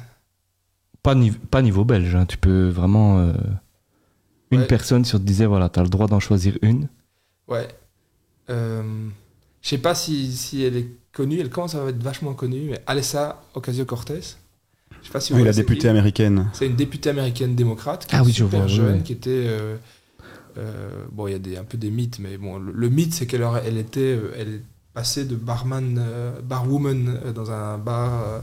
[1.03, 3.19] pas, nive- pas niveau belge, hein, tu peux vraiment.
[3.19, 3.33] euh,
[4.53, 4.67] une Ouais.
[4.67, 6.89] personne, si on te disait, voilà, tu as le droit d'en choisir une.
[7.49, 7.69] Ouais.
[8.49, 12.83] Je sais pas si, si elle est connue, elle commence à être vachement connue, mais
[12.87, 14.21] Alessa Ocasio-Cortez.
[15.03, 15.89] Je sais pas si vous Oui, la députée qui.
[15.89, 16.51] américaine.
[16.53, 19.03] C'est une députée américaine démocrate qui Ah est oui, je super vois, oui, jeune, oui.
[19.03, 19.31] qui était.
[19.49, 19.77] euh,
[20.59, 23.15] euh, bon, il y a des, un peu des mythes, mais bon, le, le mythe
[23.15, 28.41] c'est qu'elle elle était, euh, elle passée de barman, euh, barwoman dans un bar euh,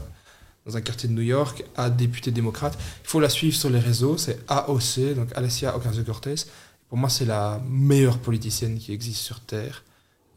[0.66, 2.78] dans un quartier de New York à députée démocrate.
[3.04, 6.34] Il faut la suivre sur les réseaux, c'est AOC, donc Alessia Ocasio-Cortez.
[6.88, 9.84] Pour moi, c'est la meilleure politicienne qui existe sur Terre.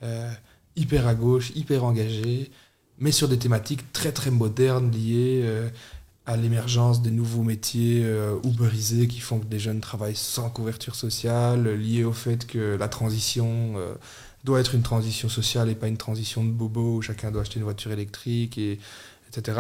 [0.04, 0.30] Euh,
[0.76, 2.52] hyper à gauche, hyper engagée,
[3.00, 5.70] mais sur des thématiques très très modernes liées euh,
[6.32, 10.96] à l'émergence des nouveaux métiers euh, uberisés qui font que des jeunes travaillent sans couverture
[10.96, 13.94] sociale, liées au fait que la transition euh,
[14.46, 17.58] doit être une transition sociale et pas une transition de bobo où chacun doit acheter
[17.58, 18.80] une voiture électrique, et,
[19.28, 19.60] etc.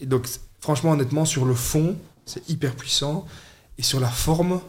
[0.00, 0.26] Et donc,
[0.60, 1.96] franchement, honnêtement, sur le fond,
[2.26, 3.24] c'est hyper puissant.
[3.78, 4.60] Et sur la forme,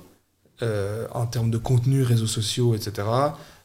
[0.62, 3.08] euh, en termes de contenu, réseaux sociaux, etc.,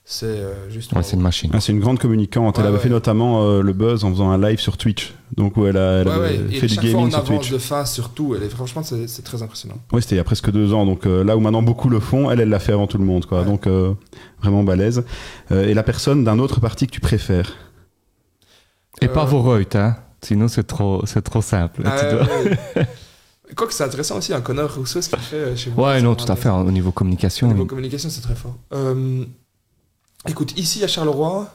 [0.07, 0.93] c'est euh, juste...
[0.93, 1.51] Ouais, c'est une machine.
[1.55, 2.59] Ah, c'est une grande communicante.
[2.59, 2.83] elle avait ouais.
[2.83, 5.15] fait notamment euh, le buzz en faisant un live sur Twitch.
[5.37, 6.35] Donc où elle a, elle Ouais, avait.
[6.51, 7.51] Et fait du fois, gaming on sur Twitch.
[7.51, 8.35] de face sur tout.
[8.37, 9.77] Elle est, franchement, c'est c'est très impressionnant.
[9.93, 10.85] Oui, c'était il y a presque deux ans.
[10.85, 13.05] Donc euh, là où maintenant beaucoup le font, elle, elle l'a fait avant tout le
[13.05, 13.25] monde.
[13.27, 13.41] Quoi.
[13.41, 13.45] Ouais.
[13.47, 13.95] Donc euh,
[14.43, 15.05] vraiment balèze.
[15.53, 17.53] Euh, et la personne d'un autre parti que tu préfères?
[19.01, 19.97] Et pas vos Reut, hein.
[20.23, 21.83] Sinon, c'est trop, c'est trop simple.
[21.85, 22.87] Ah, Tu dois- ouais.
[23.57, 25.83] Quoique c'est intéressant aussi, un Connor Rousseau, ce qu'il fait chez vous.
[25.83, 26.49] Ouais, non, tout à fait.
[26.49, 27.49] Au niveau communication.
[27.49, 28.57] Au niveau communication, c'est très fort.
[28.73, 29.25] Euh,
[30.31, 31.53] écoute, ici à Charleroi,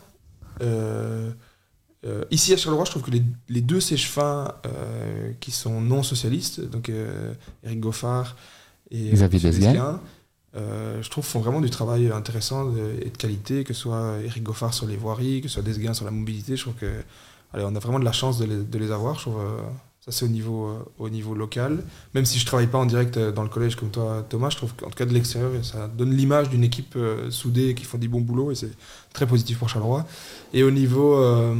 [0.62, 1.32] euh,
[2.06, 6.04] euh, ici à Charleroi, je trouve que les, les deux sèche-fins euh, qui sont non
[6.04, 6.92] socialistes, donc
[7.64, 8.36] Eric Goffard
[8.92, 10.00] et Xavier Desgain.
[10.56, 14.74] Je trouve font vraiment du travail intéressant et de qualité, que ce soit Eric Goffard
[14.74, 16.56] sur les voiries, que ce soit Desgain sur la mobilité.
[16.56, 17.04] Je trouve que
[17.54, 19.16] allez, on a vraiment de la chance de les, de les avoir.
[19.16, 19.42] Je trouve
[20.10, 21.84] ça c'est au niveau euh, au niveau local.
[22.14, 24.58] Même si je travaille pas en direct euh, dans le collège comme toi Thomas, je
[24.58, 27.98] trouve qu'en tout cas de l'extérieur ça donne l'image d'une équipe euh, soudée qui font
[27.98, 28.72] du bon boulot et c'est
[29.14, 30.06] très positif pour Charleroi.
[30.54, 31.56] Et au niveau euh,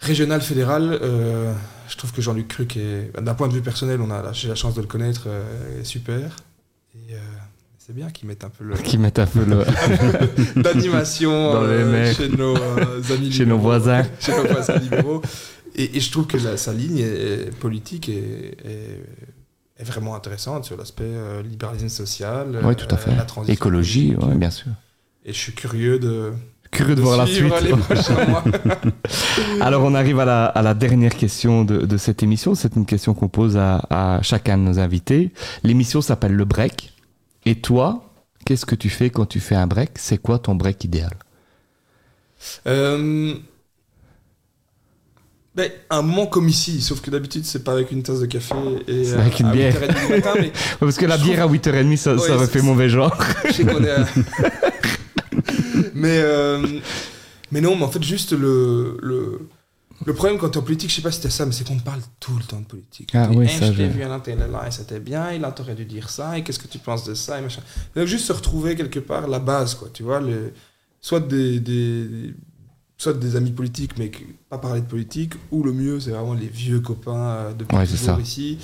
[0.00, 0.98] régional fédéral,
[1.88, 4.54] je trouve que Jean-Luc Cruc est d'un point de vue personnel, on a j'ai la
[4.54, 5.28] chance de le connaître,
[5.80, 6.36] est super.
[6.94, 7.14] Et,
[7.86, 9.62] C'est bien qu'ils mettent un peu le Qui mettent un peu le...
[10.62, 14.04] d'animation euh, chez nos euh, amis Chez nos voisins.
[14.20, 15.20] chez nos voisins libéraux.
[15.74, 17.02] Et, et je trouve que la- sa ligne est-
[17.48, 19.04] est politique est, est-
[19.78, 23.14] est vraiment intéressante sur l'aspect euh, libéralisme social, Oui, tout à euh, fait.
[23.16, 24.70] la transition Écologie, ouais, bien sûr.
[25.24, 26.32] Et je suis curieux de,
[26.70, 27.52] Curieux de voir la suite.
[29.60, 32.54] Alors on arrive à la, à la dernière question de, de cette émission.
[32.54, 35.32] C'est une question qu'on pose à, à chacun de nos invités.
[35.62, 36.92] L'émission s'appelle le break.
[37.46, 38.10] Et toi,
[38.44, 39.92] qu'est-ce que tu fais quand tu fais un break?
[39.96, 41.12] C'est quoi ton break idéal?
[42.66, 43.34] Euh,
[45.54, 48.54] ben, un moment comme ici, sauf que d'habitude c'est pas avec une tasse de café
[48.88, 49.74] et C'est avec une à bière.
[49.74, 52.62] 8h30 du matin, mais Parce que la bière à 8h30, ça, Ouais, ça aurait fait
[52.62, 53.16] mauvais genre.
[53.46, 53.90] je sais qu'on est.
[53.90, 54.04] à-
[55.94, 56.66] mais euh,
[57.50, 59.48] mais non, mais en fait juste le le
[60.06, 61.78] le problème quand t'es en politique, je sais pas si c'était ça, mais c'est qu'on
[61.78, 63.10] te parle tout le temps de politique.
[63.14, 65.44] Ah oui, Eh, ça, je t'ai vu à la télé là et c'était bien, il
[65.44, 67.62] a t'aurait dû dire ça et qu'est-ce que tu penses de ça et machin.
[67.94, 70.52] Donc juste se retrouver quelque part la base quoi, tu vois, les,
[71.00, 72.34] soit des, des
[73.04, 74.10] soit des amis politiques mais
[74.48, 77.86] pas parler de politique ou le mieux c'est vraiment les vieux copains euh, depuis Ouais,
[77.86, 78.58] toujours ici.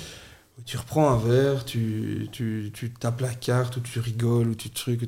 [0.57, 4.55] où Tu reprends un verre, tu, tu, tu tapes la carte, ou tu rigoles, ou
[4.55, 5.03] tu trucs,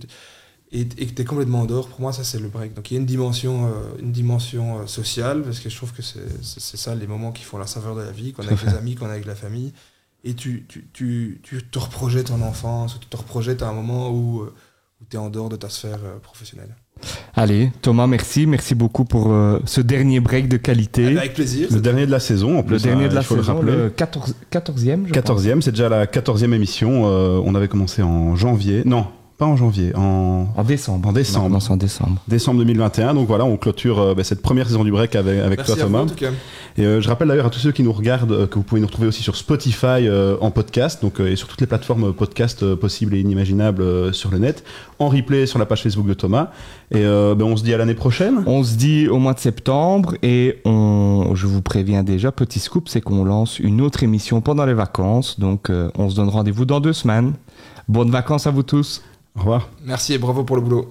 [0.72, 1.88] et, que tu es complètement dehors.
[1.88, 2.74] Pour moi, ça, c'est le break.
[2.74, 5.94] Donc, il y a une dimension, euh, une dimension euh, sociale, parce que je trouve
[5.94, 8.64] que c'est ça les moments qui font la saveur de la vie, qu'on a avec
[8.64, 9.74] les amis, qu'on a avec la famille.
[10.24, 14.10] Et tu, tu, tu, tu te reprojettes en enfance, tu te reprojettes à un moment
[14.10, 16.76] où, où tu es en dehors de ta sphère euh, professionnelle.
[17.36, 18.46] Allez, Thomas, merci.
[18.46, 21.08] Merci beaucoup pour euh, ce dernier break de qualité.
[21.08, 21.68] Ah bah, avec plaisir.
[21.72, 22.76] Le dernier de la saison, en plus.
[22.76, 23.72] le dernier hein, de la faut le saison, rappeler.
[23.72, 27.04] le 14, 14e, je 14e, c'est déjà la 14e émission.
[27.06, 28.84] euh, on avait commencé en janvier.
[28.86, 31.10] Non, pas en janvier, en décembre.
[31.10, 31.56] En décembre.
[31.70, 32.22] En décembre.
[32.28, 33.14] décembre 2021.
[33.16, 35.82] Donc voilà, on clôture euh, bah, cette première saison du break avec, avec Merci toi,
[35.82, 36.04] à vous, Thomas.
[36.04, 36.30] en tout cas.
[36.78, 38.80] Et euh, je rappelle d'ailleurs à tous ceux qui nous regardent euh, que vous pouvez
[38.82, 42.14] nous retrouver aussi sur Spotify euh, en podcast, donc euh, et sur toutes les plateformes
[42.14, 44.64] podcast euh, possibles et inimaginables euh, sur le net,
[45.00, 46.50] en replay sur la page Facebook de Thomas.
[46.92, 48.44] Et euh, ben, on se dit à l'année prochaine.
[48.46, 52.88] On se dit au mois de septembre et on, je vous préviens déjà, petit scoop,
[52.88, 55.40] c'est qu'on lance une autre émission pendant les vacances.
[55.40, 57.34] Donc euh, on se donne rendez-vous dans deux semaines.
[57.90, 59.02] Bonnes vacances à vous tous.
[59.36, 59.70] Au revoir.
[59.84, 60.90] Merci et bravo pour le boulot.